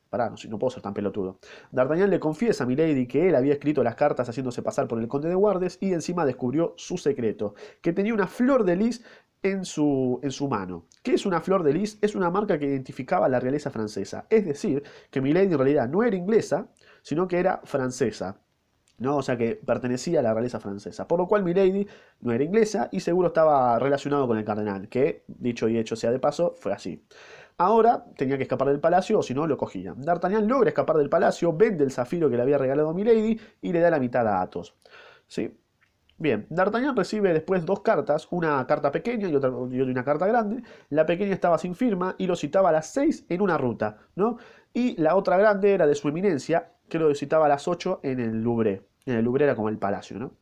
pará, 0.10 0.30
no, 0.30 0.36
no 0.50 0.60
puedo 0.60 0.72
ser 0.72 0.84
tan 0.84 0.94
pelotudo. 0.94 1.40
D'Artagnan 1.72 2.10
le 2.10 2.20
confiesa 2.20 2.64
a 2.64 2.68
Milady 2.68 3.08
que 3.08 3.28
él 3.28 3.36
había 3.36 3.54
escrito 3.54 3.84
las 3.84 3.96
cartas 3.96 4.30
haciéndose 4.30 4.62
pasar 4.62 4.88
por 4.88 5.00
el 5.00 5.08
conde 5.08 5.30
de 5.30 5.36
Guardes 5.36 5.78
y 5.82 5.94
encima 5.94 6.26
descubrió 6.26 6.74
su 6.78 6.98
secreto, 6.98 7.56
que 7.82 7.92
tenía 7.92 8.14
una 8.14 8.28
flor 8.28 8.64
de 8.64 8.76
lis 8.76 9.04
en 9.44 9.66
su, 9.66 10.20
en 10.24 10.32
su 10.32 10.48
mano. 10.48 10.86
¿Qué 11.04 11.14
es 11.14 11.26
una 11.26 11.42
flor 11.42 11.64
de 11.64 11.74
lis? 11.74 11.98
Es 12.02 12.16
una 12.16 12.30
marca 12.30 12.58
que 12.58 12.66
identificaba 12.66 13.26
a 13.26 13.30
la 13.30 13.40
realeza 13.40 13.70
francesa. 13.72 14.26
Es 14.30 14.46
decir, 14.46 14.84
que 15.12 15.22
Milady 15.22 15.48
en 15.48 15.58
realidad 15.58 15.90
no 15.90 16.04
era 16.04 16.16
inglesa, 16.16 16.70
sino 17.02 17.28
que 17.28 17.40
era 17.40 17.62
francesa. 17.64 18.40
¿no? 19.00 19.18
O 19.18 19.22
sea 19.22 19.38
que 19.38 19.56
pertenecía 19.56 20.20
a 20.20 20.24
la 20.24 20.34
realeza 20.34 20.60
francesa. 20.60 21.08
Por 21.08 21.20
lo 21.20 21.28
cual 21.28 21.44
Milady 21.44 21.88
no 22.22 22.32
era 22.32 22.44
inglesa 22.44 22.90
y 22.92 23.00
seguro 23.00 23.28
estaba 23.28 23.78
relacionado 23.80 24.28
con 24.28 24.38
el 24.38 24.46
cardenal, 24.46 24.90
que, 24.90 25.24
dicho 25.28 25.68
y 25.68 25.78
hecho 25.78 25.96
sea 25.96 26.12
de 26.12 26.20
paso, 26.20 26.56
fue 26.58 26.74
así. 26.74 27.04
Ahora 27.60 28.06
tenía 28.16 28.38
que 28.38 28.44
escapar 28.44 28.68
del 28.68 28.80
palacio 28.80 29.20
o 29.20 29.24
si 29.24 29.34
no 29.34 29.48
lo 29.48 29.58
cogían. 29.58 30.02
D'Artagnan 30.02 30.48
logra 30.48 30.70
escapar 30.70 30.98
del 30.98 31.10
palacio, 31.10 31.54
vende 31.54 31.84
el 31.84 31.92
zafiro 31.92 32.30
que 32.30 32.36
le 32.38 32.44
había 32.44 32.58
regalado 32.58 32.94
Milady 32.94 33.40
y 33.62 33.74
le 33.74 33.80
da 33.80 33.90
la 33.90 34.00
mitad 34.00 34.28
a 34.28 34.42
Athos. 34.42 34.76
¿Sí? 35.28 35.58
Bien, 36.20 36.48
D'Artagnan 36.50 36.96
recibe 36.96 37.34
después 37.34 37.66
dos 37.66 37.82
cartas, 37.82 38.28
una 38.32 38.66
carta 38.68 38.92
pequeña 38.92 39.28
y 39.28 39.36
otra, 39.36 39.52
y 39.72 39.82
una 39.82 40.04
carta 40.04 40.28
grande. 40.28 40.64
La 40.90 41.06
pequeña 41.06 41.34
estaba 41.34 41.58
sin 41.58 41.76
firma 41.76 42.16
y 42.18 42.28
lo 42.28 42.36
citaba 42.36 42.70
a 42.70 42.72
las 42.72 42.88
seis 42.88 43.26
en 43.30 43.42
una 43.42 43.58
ruta, 43.58 43.98
¿no? 44.16 44.38
Y 44.74 45.00
la 45.02 45.16
otra 45.16 45.38
grande 45.38 45.74
era 45.74 45.88
de 45.88 45.96
su 45.96 46.08
eminencia, 46.08 46.74
que 46.90 47.00
lo 47.00 47.14
citaba 47.16 47.46
a 47.46 47.50
las 47.50 47.68
8 47.68 48.02
en 48.04 48.20
el 48.20 48.42
Louvre. 48.42 48.84
En 49.06 49.16
el 49.16 49.26
Louvre 49.26 49.46
era 49.46 49.56
como 49.56 49.70
el 49.70 49.78
palacio, 49.78 50.20
¿no? 50.20 50.34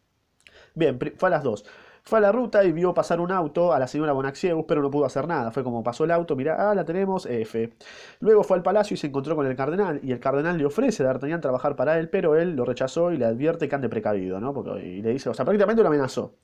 Bien, 0.74 1.00
fue 1.18 1.28
a 1.28 1.32
las 1.32 1.44
2. 1.44 1.66
Fue 2.08 2.20
a 2.20 2.22
la 2.22 2.32
ruta 2.32 2.64
y 2.64 2.72
vio 2.72 2.94
pasar 2.94 3.20
un 3.20 3.32
auto 3.32 3.74
a 3.74 3.80
la 3.80 3.88
señora 3.88 4.14
Bonaxieus, 4.14 4.66
pero 4.68 4.84
no 4.84 4.92
pudo 4.92 5.06
hacer 5.06 5.28
nada. 5.28 5.52
Fue 5.52 5.64
como 5.64 5.82
pasó 5.84 6.04
el 6.04 6.12
auto, 6.12 6.36
mira, 6.36 6.70
ah, 6.70 6.76
la 6.76 6.86
tenemos, 6.86 7.26
F. 7.26 7.74
Luego 8.20 8.44
fue 8.44 8.58
al 8.58 8.64
palacio 8.64 8.94
y 8.94 8.98
se 8.98 9.08
encontró 9.08 9.36
con 9.36 9.48
el 9.48 9.56
cardenal, 9.56 10.00
y 10.04 10.12
el 10.12 10.20
cardenal 10.20 10.56
le 10.58 10.66
ofrece 10.66 11.02
a 11.02 11.08
D'Artagnan 11.08 11.42
trabajar 11.42 11.76
para 11.76 11.98
él, 11.98 12.10
pero 12.10 12.36
él 12.36 12.56
lo 12.56 12.64
rechazó 12.64 13.12
y 13.12 13.18
le 13.18 13.26
advierte 13.26 13.68
que 13.68 13.74
ande 13.74 13.90
precavido, 13.90 14.40
¿no? 14.40 14.54
Porque, 14.54 14.86
y 14.86 15.02
le 15.02 15.14
dice, 15.14 15.30
o 15.30 15.34
sea, 15.34 15.46
prácticamente 15.46 15.82
lo 15.82 15.88
amenazó. 15.88 16.36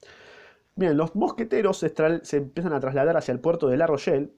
Bien, 0.75 0.97
los 0.97 1.15
mosqueteros 1.15 1.77
se, 1.77 1.93
se 2.23 2.37
empiezan 2.37 2.73
a 2.73 2.79
trasladar 2.79 3.17
hacia 3.17 3.31
el 3.31 3.39
puerto 3.39 3.67
de 3.67 3.77
La 3.77 3.85
Rochelle, 3.85 4.31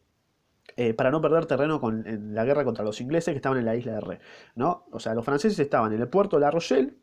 eh, 0.76 0.94
para 0.94 1.12
no 1.12 1.22
perder 1.22 1.46
terreno 1.46 1.80
con, 1.80 2.08
en 2.08 2.34
la 2.34 2.46
guerra 2.46 2.64
contra 2.64 2.84
los 2.84 3.00
ingleses 3.02 3.34
que 3.34 3.38
estaban 3.38 3.58
en 3.58 3.66
la 3.66 3.76
isla 3.76 3.94
de 3.94 4.02
Ré. 4.02 4.20
¿no? 4.56 4.86
O 4.92 5.00
sea, 5.00 5.14
los 5.14 5.26
franceses 5.26 5.60
estaban 5.60 5.94
en 5.94 6.02
el 6.02 6.08
puerto 6.08 6.38
de 6.38 6.42
La 6.42 6.52
Rochelle 6.52 6.94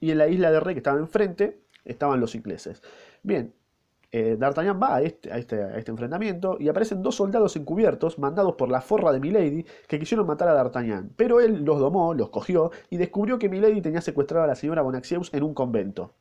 y 0.00 0.10
en 0.10 0.18
la 0.18 0.28
isla 0.28 0.50
de 0.50 0.60
Ré 0.60 0.74
que 0.74 0.78
estaba 0.78 0.98
enfrente 0.98 1.62
estaban 1.84 2.20
los 2.20 2.34
ingleses. 2.34 2.82
Bien, 3.22 3.54
eh, 4.10 4.36
D'Artagnan 4.38 4.80
va 4.82 5.02
este, 5.02 5.32
a 5.32 5.38
este, 5.38 5.62
a, 5.62 5.76
este, 5.76 5.90
enfrentamiento 5.90 6.56
y 6.58 6.68
aparecen 6.68 7.02
dos 7.02 7.16
soldados 7.16 7.56
encubiertos 7.56 8.18
mandados 8.18 8.54
por 8.54 8.70
la 8.70 8.80
forra 8.80 9.12
de 9.12 9.20
Milady 9.20 9.66
que 9.86 9.98
quisieron 9.98 10.26
matar 10.26 10.48
a 10.48 10.54
D'Artagnan, 10.54 11.12
pero 11.16 11.40
él 11.40 11.64
los 11.64 11.78
domó, 11.78 12.14
los 12.14 12.30
cogió 12.30 12.70
y 12.90 12.96
descubrió 12.96 13.38
que 13.38 13.48
Milady 13.48 13.82
tenía 13.82 14.00
secuestrado 14.00 14.44
a 14.44 14.48
la 14.48 14.54
señora 14.54 14.82
Bonaxieus 14.82 15.32
en 15.34 15.42
un 15.42 15.54
convento. 15.54 16.14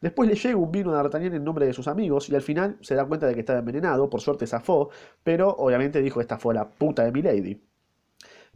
Después 0.00 0.28
le 0.28 0.34
llega 0.34 0.56
un 0.56 0.72
vino 0.72 0.90
a 0.90 0.96
D'Artagnan 0.96 1.34
en 1.34 1.44
nombre 1.44 1.66
de 1.66 1.72
sus 1.72 1.88
amigos 1.88 2.28
y 2.28 2.34
al 2.34 2.42
final 2.42 2.76
se 2.80 2.94
da 2.94 3.06
cuenta 3.06 3.26
de 3.26 3.34
que 3.34 3.40
estaba 3.40 3.60
envenenado, 3.60 4.10
por 4.10 4.20
suerte 4.20 4.46
zafó, 4.46 4.90
pero 5.22 5.50
obviamente 5.50 6.02
dijo 6.02 6.20
esta 6.20 6.38
fue 6.38 6.54
la 6.54 6.68
puta 6.68 7.04
de 7.04 7.12
Milady. 7.12 7.62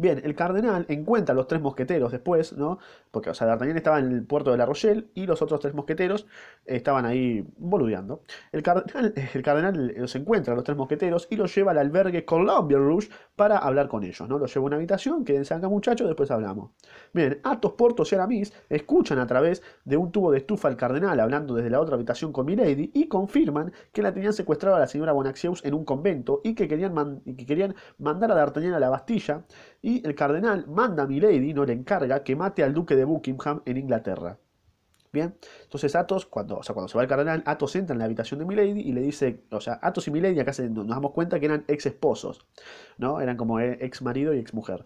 Bien, 0.00 0.18
el 0.24 0.34
cardenal 0.34 0.86
encuentra 0.88 1.34
a 1.34 1.36
los 1.36 1.46
tres 1.46 1.60
mosqueteros 1.60 2.10
después, 2.10 2.54
¿no? 2.54 2.78
Porque, 3.10 3.28
o 3.28 3.34
sea, 3.34 3.46
D'Artagnan 3.46 3.76
estaba 3.76 3.98
en 3.98 4.10
el 4.10 4.24
puerto 4.24 4.50
de 4.50 4.56
La 4.56 4.64
Rochelle 4.64 5.10
y 5.12 5.26
los 5.26 5.42
otros 5.42 5.60
tres 5.60 5.74
mosqueteros 5.74 6.26
estaban 6.64 7.04
ahí 7.04 7.46
boludeando. 7.58 8.22
El 8.50 8.62
cardenal, 8.62 9.12
el 9.34 9.42
cardenal 9.42 9.94
los 9.98 10.14
encuentra 10.16 10.54
a 10.54 10.56
los 10.56 10.64
tres 10.64 10.78
mosqueteros 10.78 11.28
y 11.28 11.36
los 11.36 11.54
lleva 11.54 11.72
al 11.72 11.78
albergue 11.78 12.24
Columbia 12.24 12.78
Rouge 12.78 13.10
para 13.36 13.58
hablar 13.58 13.88
con 13.88 14.02
ellos, 14.02 14.26
¿no? 14.26 14.38
Los 14.38 14.54
lleva 14.54 14.64
a 14.64 14.68
una 14.68 14.76
habitación, 14.76 15.22
quédense 15.22 15.52
acá 15.52 15.68
muchachos, 15.68 16.06
después 16.08 16.30
hablamos. 16.30 16.70
Bien, 17.12 17.38
Athos, 17.42 17.72
Portos 17.72 18.10
y 18.12 18.14
Aramis 18.14 18.54
escuchan 18.70 19.18
a 19.18 19.26
través 19.26 19.62
de 19.84 19.98
un 19.98 20.10
tubo 20.12 20.32
de 20.32 20.38
estufa 20.38 20.68
al 20.68 20.78
cardenal 20.78 21.20
hablando 21.20 21.54
desde 21.54 21.68
la 21.68 21.78
otra 21.78 21.96
habitación 21.96 22.32
con 22.32 22.46
Milady 22.46 22.90
y 22.94 23.06
confirman 23.06 23.70
que 23.92 24.00
la 24.00 24.14
tenían 24.14 24.32
secuestrada 24.32 24.78
a 24.78 24.80
la 24.80 24.86
señora 24.86 25.12
Bonaxieus 25.12 25.62
en 25.62 25.74
un 25.74 25.84
convento 25.84 26.40
y 26.42 26.54
que 26.54 26.68
querían, 26.68 27.20
y 27.26 27.34
que 27.36 27.44
querían 27.44 27.74
mandar 27.98 28.32
a 28.32 28.34
D'Artagnan 28.34 28.72
a 28.72 28.80
la 28.80 28.88
Bastilla 28.88 29.44
y 29.82 30.06
el 30.06 30.14
cardenal 30.14 30.66
manda 30.66 31.04
a 31.04 31.06
Milady, 31.06 31.54
no 31.54 31.64
le 31.64 31.72
encarga, 31.72 32.22
que 32.22 32.36
mate 32.36 32.62
al 32.62 32.74
duque 32.74 32.96
de 32.96 33.04
Buckingham 33.04 33.62
en 33.64 33.78
Inglaterra. 33.78 34.38
Bien, 35.12 35.34
entonces 35.64 35.96
Atos, 35.96 36.24
cuando, 36.26 36.58
o 36.58 36.62
sea, 36.62 36.72
cuando 36.72 36.86
se 36.88 36.96
va 36.96 37.02
el 37.02 37.08
cardenal, 37.08 37.42
Atos 37.44 37.74
entra 37.74 37.94
en 37.94 37.98
la 37.98 38.04
habitación 38.04 38.38
de 38.38 38.46
Milady 38.46 38.80
y 38.80 38.92
le 38.92 39.00
dice, 39.00 39.42
o 39.50 39.60
sea, 39.60 39.80
Atos 39.82 40.06
y 40.06 40.12
Milady 40.12 40.38
acá 40.38 40.52
nos 40.70 40.86
damos 40.86 41.10
cuenta 41.10 41.40
que 41.40 41.46
eran 41.46 41.64
ex 41.66 41.86
esposos, 41.86 42.46
¿no? 42.96 43.20
Eran 43.20 43.36
como 43.36 43.58
eh, 43.58 43.78
ex 43.80 44.02
marido 44.02 44.34
y 44.34 44.38
ex 44.38 44.54
mujer. 44.54 44.84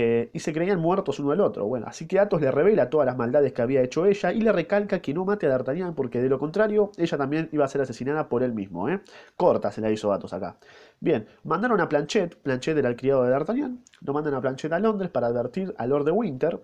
Eh, 0.00 0.30
y 0.32 0.38
se 0.38 0.52
creían 0.52 0.78
muertos 0.78 1.18
uno 1.18 1.32
al 1.32 1.40
otro. 1.40 1.66
Bueno, 1.66 1.86
así 1.88 2.06
que 2.06 2.20
Atos 2.20 2.40
le 2.40 2.52
revela 2.52 2.88
todas 2.88 3.04
las 3.04 3.16
maldades 3.16 3.52
que 3.52 3.62
había 3.62 3.82
hecho 3.82 4.06
ella 4.06 4.30
y 4.32 4.40
le 4.40 4.52
recalca 4.52 5.00
que 5.00 5.12
no 5.12 5.24
mate 5.24 5.46
a 5.46 5.48
D'Artagnan 5.48 5.96
porque 5.96 6.22
de 6.22 6.28
lo 6.28 6.38
contrario 6.38 6.92
ella 6.96 7.18
también 7.18 7.48
iba 7.50 7.64
a 7.64 7.68
ser 7.68 7.80
asesinada 7.80 8.28
por 8.28 8.44
él 8.44 8.52
mismo. 8.52 8.88
¿eh? 8.88 9.00
Corta 9.36 9.72
se 9.72 9.80
la 9.80 9.90
hizo 9.90 10.12
Atos 10.12 10.32
acá. 10.32 10.56
Bien, 11.00 11.26
mandaron 11.42 11.80
a 11.80 11.88
Planchet, 11.88 12.36
Planchet 12.36 12.78
era 12.78 12.88
el 12.88 12.94
criado 12.94 13.24
de 13.24 13.30
D'Artagnan, 13.30 13.82
lo 14.02 14.12
mandan 14.12 14.34
a 14.34 14.40
Planchet 14.40 14.72
a 14.72 14.78
Londres 14.78 15.10
para 15.10 15.26
advertir 15.26 15.74
a 15.76 15.86
Lord 15.88 16.04
de 16.04 16.12
Winter, 16.12 16.60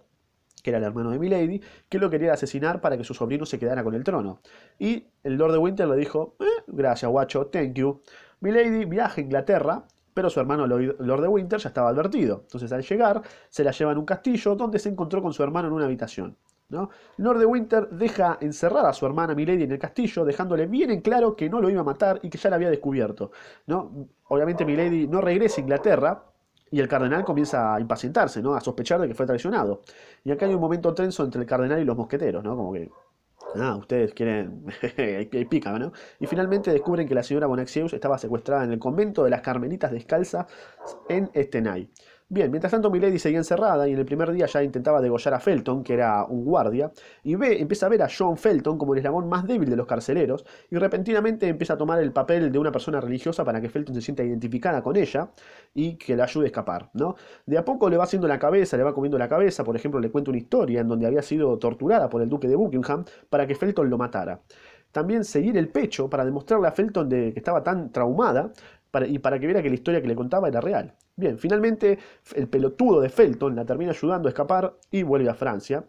que 0.62 0.70
era 0.70 0.78
el 0.78 0.84
hermano 0.84 1.10
de 1.10 1.18
Milady, 1.18 1.60
que 1.88 1.98
lo 1.98 2.10
quería 2.10 2.34
asesinar 2.34 2.80
para 2.80 2.96
que 2.96 3.02
su 3.02 3.14
sobrino 3.14 3.46
se 3.46 3.58
quedara 3.58 3.82
con 3.82 3.96
el 3.96 4.04
trono. 4.04 4.38
Y 4.78 5.08
el 5.24 5.34
Lord 5.34 5.50
de 5.50 5.58
Winter 5.58 5.88
le 5.88 5.96
dijo, 5.96 6.36
eh, 6.38 6.62
gracias 6.68 7.10
guacho, 7.10 7.46
thank 7.46 7.72
you. 7.72 8.00
Milady 8.38 8.84
viaja 8.84 9.20
a 9.20 9.24
Inglaterra, 9.24 9.84
pero 10.14 10.30
su 10.30 10.40
hermano 10.40 10.66
Lord 10.66 11.20
de 11.20 11.28
Winter 11.28 11.58
ya 11.58 11.68
estaba 11.68 11.90
advertido. 11.90 12.40
Entonces 12.44 12.72
al 12.72 12.82
llegar, 12.82 13.20
se 13.50 13.64
la 13.64 13.72
lleva 13.72 13.92
en 13.92 13.98
un 13.98 14.06
castillo 14.06 14.54
donde 14.54 14.78
se 14.78 14.88
encontró 14.88 15.20
con 15.20 15.32
su 15.32 15.42
hermano 15.42 15.68
en 15.68 15.74
una 15.74 15.84
habitación. 15.84 16.36
¿no? 16.68 16.88
Lord 17.18 17.40
de 17.40 17.46
Winter 17.46 17.88
deja 17.90 18.38
encerrada 18.40 18.88
a 18.88 18.92
su 18.94 19.04
hermana 19.04 19.34
Milady 19.34 19.64
en 19.64 19.72
el 19.72 19.78
castillo, 19.78 20.24
dejándole 20.24 20.66
bien 20.66 20.90
en 20.90 21.00
claro 21.02 21.36
que 21.36 21.50
no 21.50 21.60
lo 21.60 21.68
iba 21.68 21.82
a 21.82 21.84
matar 21.84 22.20
y 22.22 22.30
que 22.30 22.38
ya 22.38 22.48
la 22.48 22.56
había 22.56 22.70
descubierto. 22.70 23.32
¿no? 23.66 24.08
Obviamente 24.28 24.64
Milady 24.64 25.08
no 25.08 25.20
regresa 25.20 25.60
a 25.60 25.62
Inglaterra, 25.62 26.24
y 26.70 26.80
el 26.80 26.88
cardenal 26.88 27.24
comienza 27.24 27.72
a 27.72 27.80
impacientarse, 27.80 28.42
¿no? 28.42 28.54
A 28.56 28.60
sospechar 28.60 29.00
de 29.00 29.06
que 29.06 29.14
fue 29.14 29.26
traicionado. 29.26 29.82
Y 30.24 30.32
acá 30.32 30.46
hay 30.46 30.54
un 30.54 30.60
momento 30.60 30.92
tenso 30.92 31.22
entre 31.22 31.42
el 31.42 31.46
cardenal 31.46 31.80
y 31.80 31.84
los 31.84 31.96
mosqueteros, 31.96 32.42
¿no? 32.42 32.56
Como 32.56 32.72
que, 32.72 32.90
ah, 33.54 33.76
ustedes 33.76 34.14
quieren, 34.14 34.66
hay 34.98 35.44
pica, 35.46 35.78
¿no? 35.78 35.92
Y 36.18 36.26
finalmente 36.26 36.72
descubren 36.72 37.08
que 37.08 37.14
la 37.14 37.22
señora 37.22 37.46
Bonacieux 37.46 37.92
estaba 37.92 38.18
secuestrada 38.18 38.64
en 38.64 38.72
el 38.72 38.78
convento 38.78 39.24
de 39.24 39.30
las 39.30 39.40
Carmelitas 39.42 39.92
Descalzas 39.92 40.46
en 41.08 41.30
Estenay. 41.34 41.88
Bien, 42.28 42.50
mientras 42.50 42.70
tanto 42.70 42.90
Milady 42.90 43.18
seguía 43.18 43.38
encerrada 43.38 43.86
y 43.86 43.92
en 43.92 43.98
el 43.98 44.06
primer 44.06 44.32
día 44.32 44.46
ya 44.46 44.62
intentaba 44.62 45.00
degollar 45.00 45.34
a 45.34 45.40
Felton, 45.40 45.84
que 45.84 45.92
era 45.92 46.24
un 46.24 46.42
guardia, 46.42 46.90
y 47.22 47.34
ve, 47.36 47.60
empieza 47.60 47.86
a 47.86 47.88
ver 47.90 48.02
a 48.02 48.08
John 48.08 48.38
Felton 48.38 48.78
como 48.78 48.94
el 48.94 48.98
eslabón 48.98 49.28
más 49.28 49.46
débil 49.46 49.68
de 49.68 49.76
los 49.76 49.86
carceleros, 49.86 50.44
y 50.70 50.76
repentinamente 50.76 51.46
empieza 51.46 51.74
a 51.74 51.76
tomar 51.76 52.00
el 52.00 52.12
papel 52.12 52.50
de 52.50 52.58
una 52.58 52.72
persona 52.72 53.00
religiosa 53.00 53.44
para 53.44 53.60
que 53.60 53.68
Felton 53.68 53.94
se 53.94 54.00
sienta 54.00 54.24
identificada 54.24 54.82
con 54.82 54.96
ella 54.96 55.30
y 55.74 55.96
que 55.96 56.16
la 56.16 56.24
ayude 56.24 56.46
a 56.46 56.48
escapar, 56.48 56.90
¿no? 56.94 57.14
De 57.46 57.58
a 57.58 57.64
poco 57.64 57.90
le 57.90 57.98
va 57.98 58.04
haciendo 58.04 58.26
la 58.26 58.38
cabeza, 58.38 58.76
le 58.78 58.84
va 58.84 58.94
comiendo 58.94 59.18
la 59.18 59.28
cabeza, 59.28 59.62
por 59.62 59.76
ejemplo, 59.76 60.00
le 60.00 60.10
cuenta 60.10 60.30
una 60.30 60.38
historia 60.38 60.80
en 60.80 60.88
donde 60.88 61.06
había 61.06 61.22
sido 61.22 61.58
torturada 61.58 62.08
por 62.08 62.22
el 62.22 62.28
duque 62.28 62.48
de 62.48 62.56
Buckingham 62.56 63.04
para 63.28 63.46
que 63.46 63.54
Felton 63.54 63.88
lo 63.90 63.98
matara 63.98 64.40
también 64.92 65.24
seguir 65.24 65.56
el 65.58 65.68
pecho 65.70 66.08
para 66.08 66.24
demostrarle 66.24 66.68
a 66.68 66.72
Felton 66.72 67.08
de 67.08 67.32
que 67.32 67.40
estaba 67.40 67.62
tan 67.64 67.90
traumada 67.90 68.52
y 69.08 69.18
para 69.18 69.38
que 69.40 69.46
viera 69.46 69.60
que 69.62 69.68
la 69.68 69.74
historia 69.74 70.00
que 70.00 70.06
le 70.08 70.14
contaba 70.14 70.48
era 70.48 70.60
real. 70.60 70.94
Bien, 71.16 71.38
finalmente 71.38 71.98
el 72.34 72.48
pelotudo 72.48 73.00
de 73.00 73.08
Felton 73.08 73.54
la 73.54 73.64
termina 73.64 73.92
ayudando 73.92 74.28
a 74.28 74.30
escapar 74.30 74.74
y 74.90 75.02
vuelve 75.02 75.28
a 75.28 75.34
Francia. 75.34 75.84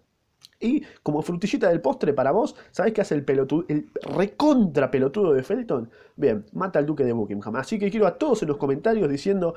Y 0.59 0.83
como 1.01 1.21
frutillita 1.21 1.69
del 1.69 1.81
postre 1.81 2.13
para 2.13 2.31
vos, 2.31 2.55
¿sabés 2.71 2.93
qué 2.93 3.01
hace 3.01 3.15
el 3.15 3.25
pelotudo, 3.25 3.65
el 3.67 3.89
recontra 4.15 4.91
pelotudo 4.91 5.33
de 5.33 5.43
Felton? 5.43 5.89
Bien, 6.15 6.45
mata 6.53 6.79
al 6.79 6.85
duque 6.85 7.03
de 7.03 7.13
Buckingham. 7.13 7.55
Así 7.55 7.79
que 7.79 7.89
quiero 7.89 8.05
a 8.07 8.17
todos 8.17 8.43
en 8.43 8.49
los 8.49 8.57
comentarios 8.57 9.09
diciendo, 9.09 9.55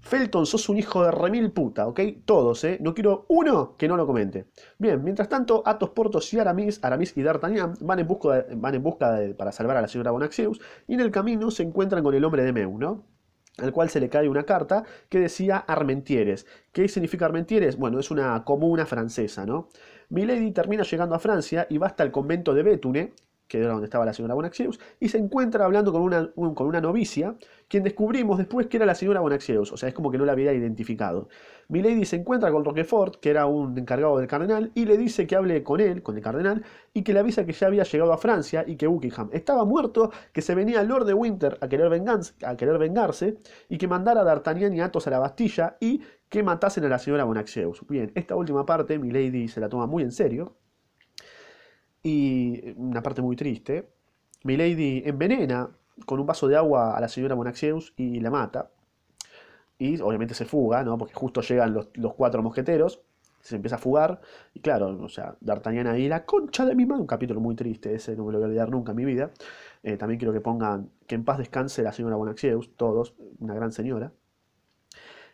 Felton, 0.00 0.46
sos 0.46 0.68
un 0.68 0.78
hijo 0.78 1.02
de 1.02 1.10
remil 1.10 1.50
puta, 1.52 1.86
¿ok? 1.86 2.00
Todos, 2.24 2.62
¿eh? 2.64 2.78
No 2.80 2.94
quiero 2.94 3.26
uno 3.28 3.76
que 3.76 3.88
no 3.88 3.96
lo 3.96 4.06
comente. 4.06 4.46
Bien, 4.78 5.02
mientras 5.02 5.28
tanto, 5.28 5.62
Athos, 5.66 5.90
Portos 5.90 6.32
y 6.32 6.38
Aramis, 6.38 6.80
Aramis 6.82 7.16
y 7.16 7.22
D'Artagnan 7.22 7.74
van 7.80 7.98
en 7.98 8.06
busca, 8.06 8.46
van 8.56 8.74
en 8.74 8.82
busca 8.82 9.12
de, 9.12 9.34
para 9.34 9.52
salvar 9.52 9.76
a 9.78 9.82
la 9.82 9.88
señora 9.88 10.10
Bonacieux 10.12 10.60
y 10.86 10.94
en 10.94 11.00
el 11.00 11.10
camino 11.10 11.50
se 11.50 11.62
encuentran 11.62 12.02
con 12.02 12.14
el 12.14 12.24
hombre 12.24 12.44
de 12.44 12.52
Meu, 12.52 12.78
¿no? 12.78 13.04
Al 13.58 13.72
cual 13.72 13.90
se 13.90 14.00
le 14.00 14.08
cae 14.08 14.28
una 14.28 14.44
carta 14.44 14.84
que 15.08 15.18
decía 15.18 15.58
Armentieres. 15.58 16.46
¿Qué 16.72 16.88
significa 16.88 17.26
Armentieres? 17.26 17.76
Bueno, 17.76 17.98
es 17.98 18.10
una 18.10 18.44
comuna 18.44 18.86
francesa, 18.86 19.44
¿no? 19.46 19.68
Milady 20.10 20.52
termina 20.52 20.84
llegando 20.84 21.14
a 21.14 21.18
Francia 21.18 21.66
y 21.68 21.78
va 21.78 21.88
hasta 21.88 22.02
el 22.02 22.10
convento 22.10 22.54
de 22.54 22.62
Bétune, 22.62 23.12
que 23.48 23.58
era 23.58 23.70
donde 23.70 23.86
estaba 23.86 24.04
la 24.04 24.12
señora 24.12 24.34
Bonacieux, 24.34 24.78
y 25.00 25.08
se 25.08 25.18
encuentra 25.18 25.64
hablando 25.64 25.90
con 25.90 26.02
una, 26.02 26.30
con 26.32 26.66
una 26.66 26.80
novicia, 26.80 27.34
quien 27.66 27.82
descubrimos 27.82 28.38
después 28.38 28.66
que 28.66 28.76
era 28.76 28.86
la 28.86 28.94
señora 28.94 29.20
Bonacieux, 29.20 29.72
o 29.72 29.76
sea, 29.76 29.88
es 29.88 29.94
como 29.94 30.10
que 30.10 30.18
no 30.18 30.24
la 30.24 30.32
había 30.32 30.52
identificado. 30.52 31.28
Milady 31.68 32.04
se 32.04 32.16
encuentra 32.16 32.50
con 32.50 32.64
Roquefort, 32.64 33.16
que 33.16 33.30
era 33.30 33.46
un 33.46 33.76
encargado 33.76 34.18
del 34.18 34.26
cardenal, 34.26 34.70
y 34.74 34.84
le 34.86 34.96
dice 34.96 35.26
que 35.26 35.36
hable 35.36 35.62
con 35.62 35.80
él, 35.80 36.02
con 36.02 36.16
el 36.16 36.22
cardenal, 36.22 36.64
y 36.94 37.02
que 37.02 37.12
le 37.12 37.20
avisa 37.20 37.44
que 37.44 37.52
ya 37.52 37.66
había 37.66 37.82
llegado 37.84 38.12
a 38.12 38.18
Francia 38.18 38.64
y 38.66 38.76
que 38.76 38.86
Buckingham 38.86 39.30
estaba 39.32 39.64
muerto, 39.64 40.10
que 40.32 40.40
se 40.40 40.54
venía 40.54 40.82
Lord 40.82 41.06
de 41.06 41.14
Winter 41.14 41.58
a 41.60 41.68
querer, 41.68 41.92
a 42.42 42.56
querer 42.56 42.78
vengarse, 42.78 43.38
y 43.68 43.78
que 43.78 43.88
mandara 43.88 44.22
a 44.22 44.24
D'Artagnan 44.24 44.74
y 44.74 44.80
Athos 44.80 45.06
a 45.06 45.10
la 45.10 45.18
Bastilla, 45.18 45.76
y 45.80 46.02
que 46.28 46.42
matasen 46.42 46.84
a 46.84 46.88
la 46.88 46.98
señora 46.98 47.24
Bonacieux. 47.24 47.86
Bien, 47.88 48.12
esta 48.14 48.36
última 48.36 48.64
parte 48.66 48.98
Milady 48.98 49.48
se 49.48 49.60
la 49.60 49.68
toma 49.68 49.86
muy 49.86 50.02
en 50.02 50.12
serio, 50.12 50.56
y 52.02 52.74
una 52.76 53.02
parte 53.02 53.22
muy 53.22 53.36
triste, 53.36 53.88
Milady 54.44 55.02
envenena 55.04 55.70
con 56.06 56.20
un 56.20 56.26
vaso 56.26 56.46
de 56.48 56.56
agua 56.56 56.96
a 56.96 57.00
la 57.00 57.08
señora 57.08 57.34
Monaxeus 57.34 57.92
y 57.96 58.20
la 58.20 58.30
mata. 58.30 58.70
Y 59.78 60.00
obviamente 60.00 60.34
se 60.34 60.44
fuga, 60.44 60.82
¿no? 60.82 60.98
Porque 60.98 61.14
justo 61.14 61.40
llegan 61.40 61.72
los, 61.74 61.88
cuatro 62.16 62.42
mosqueteros, 62.42 63.00
se 63.40 63.56
empieza 63.56 63.76
a 63.76 63.78
fugar. 63.78 64.20
Y 64.54 64.60
claro, 64.60 64.98
o 65.00 65.08
sea, 65.08 65.36
D'Artagnan 65.40 65.86
ahí, 65.86 66.08
la 66.08 66.24
concha 66.24 66.64
de 66.64 66.74
mi 66.74 66.86
madre, 66.86 67.02
un 67.02 67.06
capítulo 67.06 67.40
muy 67.40 67.54
triste, 67.54 67.94
ese 67.94 68.16
no 68.16 68.24
me 68.24 68.32
lo 68.32 68.38
voy 68.38 68.44
a 68.44 68.48
olvidar 68.48 68.70
nunca 68.70 68.92
en 68.92 68.96
mi 68.96 69.04
vida. 69.04 69.30
Eh, 69.82 69.96
también 69.96 70.18
quiero 70.18 70.32
que 70.32 70.40
pongan 70.40 70.90
que 71.06 71.14
en 71.14 71.24
paz 71.24 71.38
descanse 71.38 71.82
la 71.82 71.92
señora 71.92 72.16
Bonaxeus, 72.16 72.76
todos, 72.76 73.14
una 73.38 73.54
gran 73.54 73.72
señora. 73.72 74.12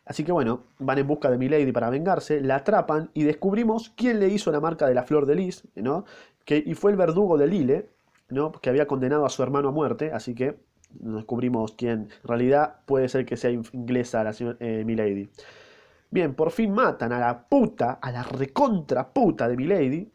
Así 0.06 0.22
que 0.22 0.32
bueno, 0.32 0.64
van 0.78 0.98
en 0.98 1.06
busca 1.06 1.30
de 1.30 1.38
Milady 1.38 1.72
para 1.72 1.88
vengarse, 1.88 2.42
la 2.42 2.56
atrapan 2.56 3.10
y 3.14 3.22
descubrimos 3.22 3.90
quién 3.96 4.20
le 4.20 4.28
hizo 4.28 4.52
la 4.52 4.60
marca 4.60 4.86
de 4.86 4.94
la 4.94 5.04
flor 5.04 5.24
de 5.24 5.34
lis, 5.34 5.66
¿no? 5.76 6.04
Que, 6.44 6.62
y 6.64 6.74
fue 6.74 6.90
el 6.90 6.96
verdugo 6.96 7.38
de 7.38 7.46
Lille, 7.46 7.90
¿no? 8.28 8.52
Que 8.52 8.70
había 8.70 8.86
condenado 8.86 9.24
a 9.24 9.30
su 9.30 9.42
hermano 9.42 9.68
a 9.68 9.72
muerte, 9.72 10.12
así 10.12 10.34
que 10.34 10.58
descubrimos 10.90 11.72
quién. 11.72 12.08
En 12.22 12.28
realidad 12.28 12.80
puede 12.86 13.08
ser 13.08 13.24
que 13.24 13.36
sea 13.36 13.50
inglesa 13.50 14.24
la 14.24 14.32
señora 14.32 14.56
eh, 14.60 14.84
Milady. 14.84 15.30
Bien, 16.10 16.34
por 16.34 16.50
fin 16.50 16.72
matan 16.72 17.12
a 17.12 17.18
la 17.18 17.48
puta, 17.48 17.98
a 18.00 18.12
la 18.12 18.22
recontra 18.22 19.12
puta 19.12 19.48
de 19.48 19.56
Milady. 19.56 20.12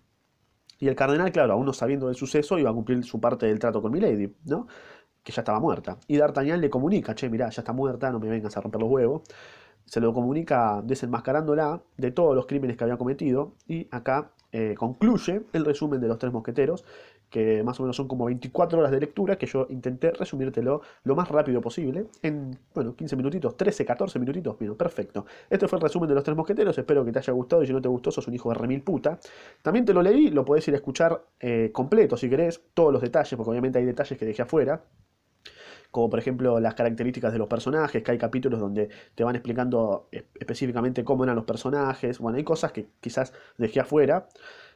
Y 0.79 0.88
el 0.88 0.95
cardenal, 0.95 1.31
claro, 1.31 1.53
aún 1.53 1.65
no 1.65 1.74
sabiendo 1.74 2.07
del 2.07 2.15
suceso, 2.15 2.57
iba 2.57 2.69
a 2.69 2.74
cumplir 2.74 3.03
su 3.03 3.19
parte 3.19 3.48
del 3.48 3.59
trato 3.59 3.81
con 3.81 3.91
Milady, 3.91 4.33
¿no? 4.45 4.67
Que 5.24 5.33
ya 5.33 5.41
estaba 5.41 5.59
muerta. 5.59 5.98
Y 6.07 6.17
D'Artagnan 6.17 6.62
le 6.62 6.69
comunica, 6.69 7.13
che, 7.15 7.29
mirá, 7.29 7.50
ya 7.50 7.62
está 7.62 7.74
muerta, 7.74 8.12
no 8.12 8.19
me 8.19 8.29
vengas 8.29 8.55
a 8.55 8.62
romper 8.62 8.79
los 8.81 8.89
huevos 8.89 9.24
se 9.89 10.00
lo 10.00 10.13
comunica 10.13 10.81
desenmascarándola 10.83 11.81
de 11.98 12.12
todos 12.12 12.36
los 12.36 12.45
crímenes 12.45 12.77
que 12.77 12.83
había 12.83 12.98
cometido 12.98 13.55
y 13.67 13.88
acá 13.89 14.31
eh, 14.51 14.75
concluye 14.77 15.41
el 15.53 15.65
resumen 15.65 16.01
de 16.01 16.08
los 16.08 16.18
tres 16.18 16.34
mosqueteros, 16.34 16.84
que 17.29 17.63
más 17.63 17.79
o 17.79 17.84
menos 17.84 17.96
son 17.96 18.08
como 18.08 18.25
24 18.25 18.79
horas 18.79 18.91
de 18.91 19.00
lectura, 19.00 19.38
que 19.38 19.46
yo 19.46 19.68
intenté 19.70 20.12
resumírtelo 20.12 20.82
lo 21.03 21.15
más 21.15 21.29
rápido 21.29 21.62
posible, 21.62 22.08
en, 22.24 22.58
bueno, 22.74 22.96
15 22.96 23.15
minutitos, 23.15 23.56
13, 23.56 23.86
14 23.86 24.20
minutitos, 24.20 24.58
bien, 24.58 24.75
perfecto. 24.75 25.25
Este 25.50 25.68
fue 25.68 25.77
el 25.77 25.84
resumen 25.84 26.10
de 26.10 26.15
los 26.15 26.24
tres 26.24 26.36
mosqueteros, 26.36 26.77
espero 26.77 27.06
que 27.06 27.12
te 27.12 27.20
haya 27.20 27.34
gustado 27.34 27.63
y 27.63 27.68
si 27.68 27.74
no 27.74 27.82
te 27.82 27.88
gustó, 27.88 28.12
sos 28.12 28.27
un 28.27 28.34
hijo 28.34 28.50
de 28.50 28.56
remil 28.56 28.82
puta. 28.82 29.20
También 29.62 29.86
te 29.86 29.94
lo 29.94 30.01
leí, 30.01 30.29
lo 30.32 30.44
podés 30.44 30.68
ir 30.68 30.74
a 30.74 30.77
escuchar 30.77 31.24
eh, 31.39 31.70
completo 31.72 32.18
si 32.18 32.29
querés, 32.29 32.62
todos 32.74 32.91
los 32.91 33.01
detalles, 33.01 33.36
porque 33.36 33.51
obviamente 33.51 33.79
hay 33.79 33.86
detalles 33.86 34.18
que 34.18 34.25
dejé 34.25 34.41
afuera, 34.41 34.82
como 35.91 36.10
por 36.10 36.19
ejemplo 36.19 36.60
las 36.60 36.75
características 36.75 37.34
de 37.34 37.39
los 37.39 37.48
personajes, 37.48 38.03
que 38.03 38.12
hay 38.12 38.17
capítulos 38.17 38.60
donde 38.60 38.89
te 39.15 39.24
van 39.24 39.36
explicando 39.36 40.10
específicamente 40.39 41.03
cómo 41.03 41.24
eran 41.24 41.36
los 41.36 41.46
personajes, 41.46 42.19
bueno, 42.19 42.38
hay 42.38 42.43
cosas 42.43 42.72
que 42.72 42.89
quizás 43.00 43.34
dejé 43.58 43.79
afuera, 43.79 44.27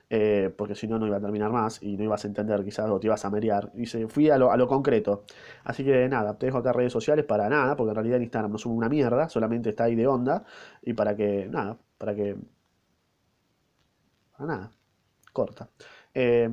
eh, 0.10 0.54
porque 0.56 0.76
si 0.76 0.88
no, 0.88 1.00
no 1.00 1.08
iba 1.08 1.18
a 1.18 1.22
terminar 1.22 1.52
más 1.52 1.82
y 1.82 1.98
no 1.98 2.04
ibas 2.04 2.24
a 2.24 2.28
entender 2.28 2.64
quizás 2.64 2.90
o 2.90 3.00
te 3.00 3.08
ibas 3.08 3.26
a 3.26 3.30
marear. 3.30 3.72
Y 3.76 3.86
se 3.88 4.08
fui 4.08 4.30
a 4.30 4.38
lo, 4.38 4.52
a 4.52 4.58
lo 4.58 4.68
concreto. 4.68 5.24
Así 5.64 5.84
que 5.84 6.08
nada, 6.10 6.38
te 6.38 6.46
dejo 6.48 6.60
acá 6.60 6.74
redes 6.74 6.94
sociales 6.94 7.26
para 7.26 7.50
nada, 7.50 7.76
porque 7.76 7.90
en 7.92 7.96
realidad 7.96 8.18
en 8.18 8.24
Instagram 8.24 8.52
no 8.52 8.58
sube 8.58 8.74
una 8.76 8.90
mierda, 8.90 9.30
solamente 9.30 9.70
está 9.70 9.86
ahí 9.86 9.96
de 9.96 10.08
onda, 10.08 10.46
y 10.82 10.94
para 10.94 11.16
que, 11.16 11.48
nada, 11.50 11.78
para 11.98 12.16
que... 12.16 12.36
Para 14.38 14.46
nada, 14.48 14.72
corta. 15.32 15.70
Eh, 16.14 16.50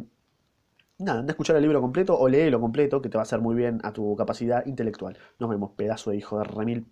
nada, 1.00 1.20
anda 1.20 1.32
a 1.32 1.34
escuchar 1.34 1.56
el 1.56 1.62
libro 1.62 1.80
completo 1.80 2.18
o 2.18 2.28
léelo 2.28 2.60
completo, 2.60 3.00
que 3.02 3.08
te 3.08 3.16
va 3.16 3.22
a 3.22 3.24
hacer 3.24 3.40
muy 3.40 3.54
bien 3.54 3.80
a 3.82 3.92
tu 3.92 4.16
capacidad 4.16 4.64
intelectual. 4.66 5.18
Nos 5.38 5.50
vemos, 5.50 5.72
pedazo 5.76 6.10
de 6.10 6.16
hijo 6.16 6.38
de 6.38 6.44
remil 6.44 6.86